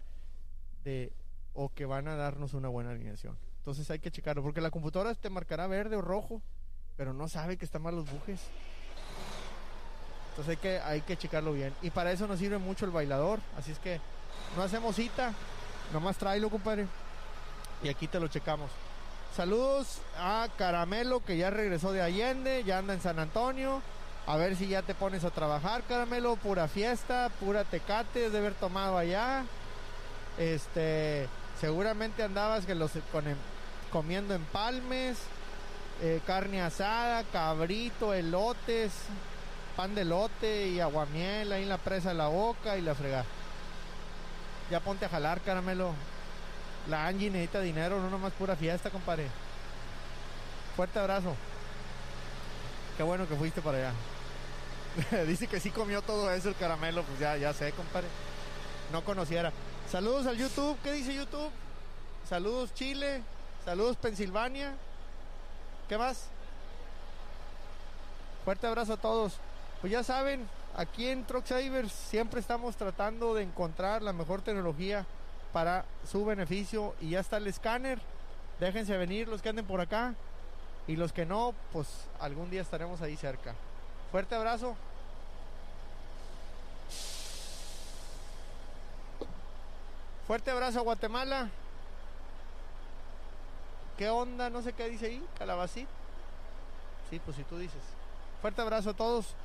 de 0.84 1.14
o 1.54 1.72
que 1.72 1.86
van 1.86 2.08
a 2.08 2.16
darnos 2.16 2.56
una 2.56 2.70
buena 2.70 2.90
alineación. 2.90 3.38
Entonces 3.64 3.90
hay 3.90 4.00
que 4.00 4.12
checarlo, 4.12 4.44
porque 4.44 4.60
la 4.60 4.72
computadora 4.72 5.16
te 5.16 5.30
marcará 5.30 5.68
verde 5.68 5.96
o 5.96 6.02
rojo, 6.02 6.42
pero 6.98 7.14
no 7.14 7.30
sabe 7.30 7.56
que 7.56 7.64
están 7.64 7.82
mal 7.82 7.96
los 7.96 8.12
bujes. 8.12 8.42
Entonces 10.32 10.50
hay 10.50 10.58
que, 10.58 10.80
hay 10.80 11.02
que 11.02 11.16
checarlo 11.16 11.54
bien. 11.54 11.74
Y 11.82 11.90
para 11.90 12.12
eso 12.12 12.28
nos 12.28 12.40
sirve 12.40 12.58
mucho 12.58 12.86
el 12.86 12.92
bailador. 12.92 13.40
Así 13.58 13.72
es 13.72 13.80
que 13.80 14.02
no 14.58 14.64
hacemos 14.64 14.96
cita, 14.96 15.34
nomás 15.94 16.18
tráelo, 16.18 16.50
compadre 16.50 16.88
y 17.84 17.90
aquí 17.90 18.08
te 18.08 18.20
lo 18.20 18.28
checamos. 18.28 18.72
Saludos 19.36 20.00
a 20.18 20.48
Caramelo 20.58 21.24
que 21.24 21.38
ya 21.38 21.50
regresó 21.50 21.92
de 21.92 22.02
Allende, 22.02 22.64
ya 22.64 22.78
anda 22.78 22.94
en 22.94 23.02
San 23.02 23.20
Antonio. 23.20 23.82
A 24.26 24.38
ver 24.38 24.56
si 24.56 24.68
ya 24.68 24.82
te 24.82 24.96
pones 24.96 25.26
a 25.26 25.32
trabajar, 25.32 25.84
Caramelo. 25.84 26.38
Pura 26.38 26.68
fiesta, 26.68 27.30
pura 27.40 27.66
tecate 27.66 28.30
de 28.30 28.38
haber 28.38 28.54
tomado 28.54 28.98
allá. 28.98 29.44
Este, 30.38 31.28
seguramente 31.60 32.24
andabas 32.24 32.66
que 32.66 32.74
los 32.74 32.92
con 33.12 33.28
em, 33.28 33.36
comiendo 33.94 34.34
empalmes, 34.34 35.20
eh, 36.02 36.20
carne 36.26 36.64
asada, 36.64 37.24
cabrito, 37.26 38.12
elotes, 38.12 38.92
pan 39.78 39.94
de 39.94 40.02
elote 40.02 40.68
y 40.70 40.80
aguamiel 40.80 41.52
ahí 41.52 41.62
en 41.62 41.70
la 41.70 41.78
presa 41.78 42.10
de 42.10 42.16
la 42.16 42.28
boca 42.28 42.76
y 42.76 42.82
la 42.82 42.96
fregada. 42.96 43.26
Ya 44.72 44.80
ponte 44.80 45.06
a 45.06 45.10
jalar, 45.10 45.42
caramelo. 45.42 45.94
La 46.90 47.06
Angie 47.06 47.30
necesita 47.30 47.62
dinero, 47.62 48.02
no 48.02 48.10
nomás 48.10 48.34
pura 48.34 48.56
fiesta, 48.56 48.90
compadre. 48.90 49.28
Fuerte 50.76 50.98
abrazo. 50.98 51.36
Qué 52.98 53.04
bueno 53.04 53.28
que 53.28 53.36
fuiste 53.36 53.62
para 53.62 53.78
allá. 53.78 55.26
Dice 55.28 55.46
que 55.46 55.60
sí 55.60 55.70
comió 55.70 56.02
todo 56.02 56.32
eso 56.32 56.50
el 56.50 56.56
caramelo, 56.56 57.04
pues 57.04 57.20
ya, 57.20 57.38
ya 57.38 57.54
sé, 57.54 57.72
compadre. 57.74 58.08
No 58.92 59.04
conociera. 59.04 59.54
Saludos 59.88 60.26
al 60.26 60.38
YouTube. 60.38 60.78
¿Qué 60.84 60.94
dice 60.94 61.14
YouTube? 61.14 61.52
Saludos 62.28 62.74
Chile. 62.74 63.22
Saludos 63.66 63.96
Pensilvania. 63.96 64.74
¿Qué 65.88 65.98
más? 65.98 66.28
Fuerte 68.44 68.68
abrazo 68.68 68.94
a 68.94 68.98
todos. 68.98 69.38
Pues 69.80 69.92
ya 69.92 70.04
saben, 70.04 70.48
aquí 70.76 71.08
en 71.08 71.24
Truck 71.26 71.46
siempre 71.90 72.42
estamos 72.42 72.76
tratando 72.76 73.34
de 73.34 73.44
encontrar 73.44 74.02
la 74.02 74.12
mejor 74.12 74.42
tecnología 74.42 75.06
para 75.54 75.86
su 76.06 76.26
beneficio 76.26 76.94
y 77.00 77.12
ya 77.12 77.22
está 77.22 77.38
el 77.38 77.48
escáner. 77.48 78.00
Déjense 78.60 78.98
venir 78.98 79.30
los 79.30 79.42
que 79.42 79.50
anden 79.50 79.66
por 79.66 79.80
acá 79.80 80.14
y 80.86 80.98
los 80.98 81.14
que 81.14 81.26
no, 81.26 81.54
pues 81.72 81.88
algún 82.20 82.50
día 82.50 82.62
estaremos 82.62 83.02
ahí 83.02 83.16
cerca. 83.16 83.56
Fuerte 84.12 84.36
abrazo. 84.36 84.76
Fuerte 90.28 90.52
abrazo 90.52 90.80
a 90.80 90.84
Guatemala. 90.84 91.50
¿Qué 93.98 94.10
onda? 94.10 94.50
No 94.50 94.62
sé 94.62 94.74
qué 94.74 94.90
dice 94.90 95.08
ahí, 95.08 95.26
calabacín. 95.38 95.88
Sí, 97.10 97.20
pues 97.24 97.38
si 97.38 97.44
tú 97.44 97.58
dices. 97.58 97.82
Fuerte 98.42 98.62
abrazo 98.62 98.92
a 98.92 98.94
todos. 98.94 99.36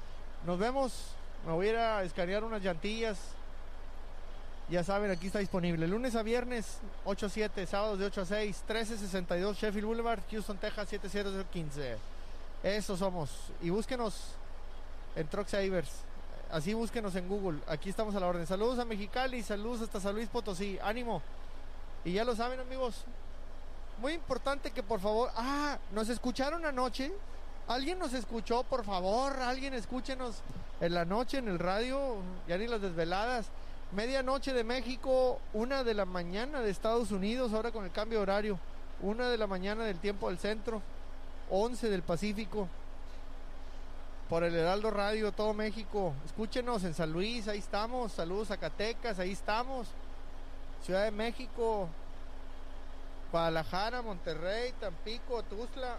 Nos 0.47 0.59
vemos. 0.59 1.15
Me 1.47 1.53
voy 1.53 1.67
a 1.67 1.71
ir 1.71 1.77
a 1.77 2.03
escanear 2.03 2.45
unas 2.45 2.63
llantillas. 2.63 3.19
Ya 4.71 4.85
saben, 4.85 5.11
aquí 5.11 5.29
está 5.29 5.39
disponible. 5.39 5.87
Lunes 5.87 6.15
a 6.15 6.23
viernes, 6.23 6.79
8 7.05 7.27
a 7.27 7.29
7. 7.29 7.67
Sábados 7.67 7.99
de 7.99 8.07
8 8.07 8.21
a 8.23 8.25
6. 8.27 8.57
1362 8.67 9.57
Sheffield 9.57 9.87
Boulevard, 9.87 10.21
Houston, 10.31 10.59
Texas, 10.59 10.89
70015. 10.89 11.97
Eso 12.63 12.97
somos. 12.97 13.31
Y 13.63 13.71
búsquenos 13.71 14.35
en 15.17 15.27
Truck 15.29 15.49
Savers. 15.49 15.91
Así 16.51 16.75
búsquenos 16.75 17.15
en 17.15 17.29
Google. 17.29 17.61
Aquí 17.67 17.89
estamos 17.91 18.15
a 18.15 18.21
la 18.21 18.27
orden. 18.27 18.47
Saludos 18.47 18.79
a 18.79 18.85
Mexicali, 18.85 19.43
saludos 19.43 19.83
hasta 19.83 20.01
San 20.01 20.15
Luis 20.15 20.29
Potosí. 20.29 20.79
Ánimo. 20.83 21.23
Y 22.05 22.13
ya 22.13 22.25
lo 22.25 22.35
saben, 22.35 22.61
amigos. 22.61 23.05
Muy 24.01 24.13
importante 24.13 24.71
que 24.71 24.83
por 24.83 25.01
favor. 25.01 25.31
Ah, 25.37 25.79
nos 25.93 26.09
escucharon 26.09 26.65
anoche. 26.65 27.13
¿Alguien 27.67 27.99
nos 27.99 28.15
escuchó? 28.15 28.63
Por 28.63 28.85
favor, 28.85 29.37
alguien 29.41 29.75
escúchenos 29.75 30.37
en 30.81 30.95
la 30.95 31.05
noche 31.05 31.39
en 31.39 31.49
el 31.49 31.59
radio. 31.59 32.17
Ya 32.47 32.57
ni 32.57 32.67
las 32.67 32.81
desveladas. 32.81 33.47
Medianoche 33.93 34.53
de 34.53 34.65
México, 34.65 35.41
una 35.53 35.83
de 35.83 35.95
la 35.95 36.05
mañana 36.05 36.61
de 36.61 36.71
Estados 36.71 37.11
Unidos, 37.11 37.53
ahora 37.53 37.73
con 37.73 37.85
el 37.85 37.91
cambio 37.91 38.21
horario. 38.21 38.59
Una 39.01 39.29
de 39.29 39.39
la 39.39 39.47
mañana 39.47 39.85
del 39.85 39.99
tiempo 39.99 40.29
del 40.29 40.39
centro. 40.39 40.81
11 41.51 41.89
del 41.89 42.03
Pacífico 42.03 42.69
por 44.29 44.45
el 44.45 44.55
Heraldo 44.55 44.91
Radio, 44.91 45.33
todo 45.33 45.55
México. 45.55 46.13
Escúchenos 46.27 46.85
en 46.85 46.93
San 46.95 47.13
Luis, 47.13 47.49
ahí 47.49 47.59
estamos. 47.59 48.13
Saludos 48.13 48.49
Zacatecas, 48.49 49.19
ahí 49.19 49.33
estamos. 49.33 49.89
Ciudad 50.85 51.05
de 51.05 51.11
México, 51.11 51.89
Guadalajara, 53.31 54.03
Monterrey, 54.03 54.73
Tampico, 54.81 55.43
Tuzla. 55.45 55.97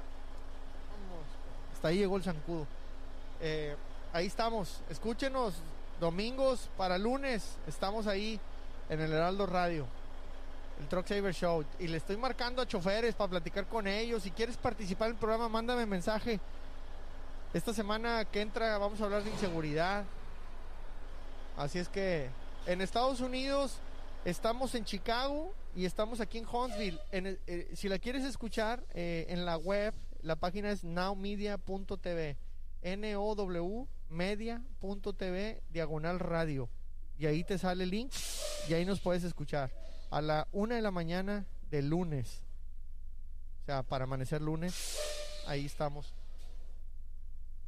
Vamos. 0.91 1.25
Hasta 1.73 1.87
ahí 1.89 1.97
llegó 1.97 2.17
el 2.17 2.23
zancudo. 2.23 2.65
Eh, 3.41 3.75
ahí 4.13 4.27
estamos. 4.27 4.81
Escúchenos 4.89 5.55
domingos 5.99 6.69
para 6.77 6.97
lunes. 6.97 7.57
Estamos 7.67 8.07
ahí 8.07 8.39
en 8.89 8.99
el 9.01 9.11
Heraldo 9.11 9.45
Radio. 9.45 9.85
El 10.79 10.87
Truck 10.87 11.07
Saver 11.07 11.33
Show. 11.33 11.65
Y 11.79 11.87
le 11.87 11.97
estoy 11.97 12.17
marcando 12.17 12.61
a 12.61 12.67
choferes 12.67 13.15
para 13.15 13.29
platicar 13.29 13.65
con 13.67 13.87
ellos. 13.87 14.23
Si 14.23 14.31
quieres 14.31 14.57
participar 14.57 15.09
en 15.09 15.13
el 15.13 15.19
programa, 15.19 15.49
mándame 15.49 15.85
mensaje 15.85 16.39
esta 17.53 17.73
semana 17.73 18.25
que 18.25 18.41
entra 18.41 18.77
vamos 18.77 19.01
a 19.01 19.05
hablar 19.05 19.23
de 19.23 19.31
inseguridad. 19.31 20.03
Así 21.57 21.79
es 21.79 21.89
que 21.89 22.29
en 22.67 22.81
Estados 22.81 23.21
Unidos 23.21 23.79
estamos 24.25 24.75
en 24.75 24.85
Chicago 24.85 25.53
y 25.75 25.85
estamos 25.85 26.19
aquí 26.21 26.37
en 26.37 26.47
Huntsville. 26.47 26.99
Eh, 27.11 27.71
si 27.75 27.89
la 27.89 27.99
quieres 27.99 28.23
escuchar 28.25 28.83
eh, 28.93 29.25
en 29.29 29.45
la 29.45 29.57
web, 29.57 29.93
la 30.21 30.35
página 30.35 30.71
es 30.71 30.83
nowmedia.tv. 30.83 32.37
N-O-W 32.81 33.87
media.tv 34.09 35.61
diagonal 35.69 36.19
radio. 36.19 36.69
Y 37.17 37.25
ahí 37.25 37.43
te 37.43 37.57
sale 37.57 37.83
el 37.83 37.89
link 37.89 38.11
y 38.67 38.73
ahí 38.73 38.85
nos 38.85 38.99
puedes 38.99 39.23
escuchar. 39.23 39.71
A 40.09 40.21
la 40.21 40.47
una 40.51 40.75
de 40.75 40.81
la 40.81 40.91
mañana 40.91 41.45
del 41.69 41.89
lunes. 41.89 42.41
O 43.61 43.65
sea, 43.65 43.83
para 43.83 44.05
amanecer 44.05 44.41
lunes. 44.41 44.97
Ahí 45.45 45.65
estamos. 45.65 46.13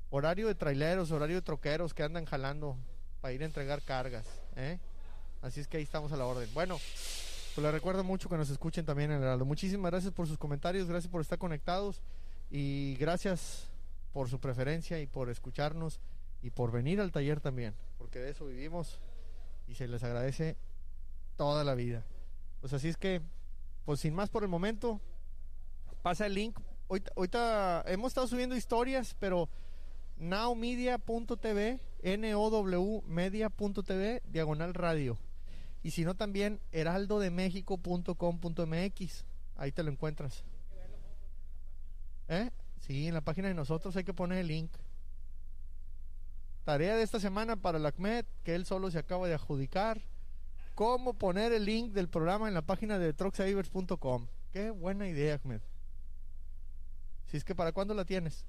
Horario 0.10 0.48
de 0.48 0.56
traileros, 0.56 1.12
horario 1.12 1.38
de 1.38 1.42
troqueros 1.42 1.94
que 1.94 2.04
andan 2.04 2.26
jalando 2.26 2.78
para 3.22 3.34
ir 3.34 3.44
a 3.44 3.46
entregar 3.46 3.82
cargas. 3.82 4.26
¿eh? 4.56 4.80
Así 5.42 5.60
es 5.60 5.68
que 5.68 5.78
ahí 5.78 5.84
estamos 5.84 6.12
a 6.12 6.18
la 6.18 6.26
orden. 6.26 6.50
Bueno, 6.54 6.78
pues 7.56 7.64
les 7.64 7.72
recuerdo 7.74 8.04
mucho 8.04 8.30
que 8.30 8.38
nos 8.38 8.50
escuchen 8.50 8.86
también 8.86 9.12
en 9.12 9.18
el 9.18 9.24
Heraldo. 9.24 9.46
Muchísimas 9.46 9.92
gracias 9.92 10.14
por 10.14 10.28
sus 10.28 10.38
comentarios, 10.38 10.88
gracias 10.88 11.12
por 11.12 11.22
estar 11.22 11.38
conectados 11.38 12.02
y 12.50 12.96
gracias 13.00 13.68
por 14.14 14.30
su 14.30 14.40
preferencia 14.40 15.00
y 15.00 15.08
por 15.08 15.30
escucharnos 15.30 16.00
y 16.42 16.50
por 16.52 16.72
venir 16.72 17.02
al 17.02 17.12
taller 17.12 17.40
también, 17.40 17.74
porque 17.98 18.20
de 18.20 18.32
eso 18.32 18.46
vivimos 18.46 19.00
y 19.68 19.76
se 19.76 19.88
les 19.88 20.04
agradece 20.04 20.58
toda 21.38 21.64
la 21.64 21.76
vida. 21.76 22.04
Pues 22.60 22.74
así 22.74 22.88
es 22.88 22.98
que, 22.98 23.22
pues 23.86 24.00
sin 24.00 24.14
más 24.14 24.30
por 24.30 24.44
el 24.44 24.50
momento, 24.50 25.02
pasa 26.02 26.26
el 26.26 26.36
link. 26.36 26.60
Ahorita, 26.90 27.12
ahorita 27.16 27.84
hemos 27.88 28.12
estado 28.12 28.28
subiendo 28.28 28.56
historias, 28.56 29.16
pero 29.20 29.50
nowmedia.tv, 30.18 31.80
N-O-W 32.04 33.04
media.tv, 33.08 34.22
diagonal 34.26 34.74
radio. 34.74 35.18
Y 35.84 35.92
si 35.92 36.06
no, 36.06 36.16
también 36.16 36.60
heraldodemexico.com.mx. 36.72 39.26
Ahí 39.58 39.72
te 39.72 39.84
lo 39.84 39.92
encuentras. 39.92 40.44
¿Eh? 42.28 42.50
Sí, 42.80 43.08
en 43.08 43.14
la 43.14 43.22
página 43.22 43.48
de 43.48 43.54
nosotros 43.54 43.96
hay 43.96 44.04
que 44.04 44.14
poner 44.14 44.40
el 44.40 44.48
link. 44.48 44.72
Tarea 46.64 46.96
de 46.96 47.04
esta 47.04 47.20
semana 47.20 47.56
para 47.56 47.78
el 47.78 47.86
ACMED, 47.86 48.26
que 48.44 48.56
él 48.56 48.66
solo 48.66 48.92
se 48.92 49.00
acaba 49.00 49.28
de 49.28 49.34
adjudicar. 49.34 50.02
Cómo 50.76 51.14
poner 51.14 51.52
el 51.52 51.66
link 51.66 51.92
del 51.92 52.08
programa 52.08 52.48
en 52.48 52.54
la 52.54 52.62
página 52.62 53.00
de 53.00 53.14
trucksavers.com. 53.14 54.28
Qué 54.52 54.70
buena 54.70 55.08
idea, 55.08 55.40
Ahmed. 55.44 55.62
Si 57.28 57.38
es 57.38 57.44
que 57.44 57.56
para 57.56 57.72
cuándo 57.72 57.94
la 57.94 58.06
tienes? 58.06 58.46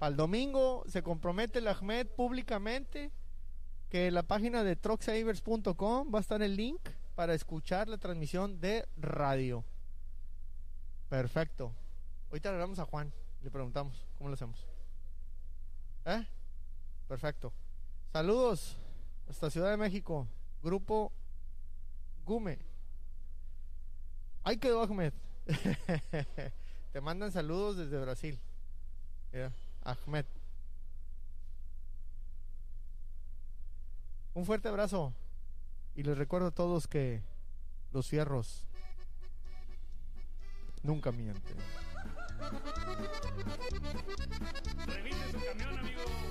Al 0.00 0.16
domingo 0.16 0.84
se 0.86 1.02
compromete 1.02 1.60
el 1.60 1.68
Ahmed 1.68 2.08
públicamente 2.08 3.10
que 3.94 4.10
la 4.10 4.24
página 4.24 4.64
de 4.64 4.74
trucksavers.com 4.74 6.12
va 6.12 6.18
a 6.18 6.20
estar 6.20 6.42
el 6.42 6.56
link 6.56 6.80
para 7.14 7.32
escuchar 7.32 7.88
la 7.88 7.96
transmisión 7.96 8.60
de 8.60 8.84
radio. 8.96 9.64
Perfecto. 11.08 11.70
Ahorita 12.28 12.50
le 12.50 12.58
damos 12.58 12.80
a 12.80 12.86
Juan, 12.86 13.12
le 13.44 13.52
preguntamos 13.52 14.04
cómo 14.18 14.30
lo 14.30 14.34
hacemos. 14.34 14.66
¿Eh? 16.06 16.26
Perfecto. 17.06 17.52
Saludos 18.12 18.76
hasta 19.30 19.48
Ciudad 19.48 19.70
de 19.70 19.76
México. 19.76 20.26
Grupo 20.60 21.12
Gume. 22.26 22.58
Ahí 24.42 24.56
quedó 24.56 24.82
Ahmed. 24.82 25.12
Te 26.92 27.00
mandan 27.00 27.30
saludos 27.30 27.76
desde 27.76 28.00
Brasil. 28.00 28.40
Ahmed. 29.84 30.26
Un 34.34 34.44
fuerte 34.44 34.68
abrazo 34.68 35.14
y 35.94 36.02
les 36.02 36.18
recuerdo 36.18 36.48
a 36.48 36.50
todos 36.50 36.88
que 36.88 37.22
los 37.92 38.08
fierros 38.08 38.66
nunca 40.82 41.12
mienten. 41.12 41.56
Su 45.30 45.38
camión. 45.46 46.23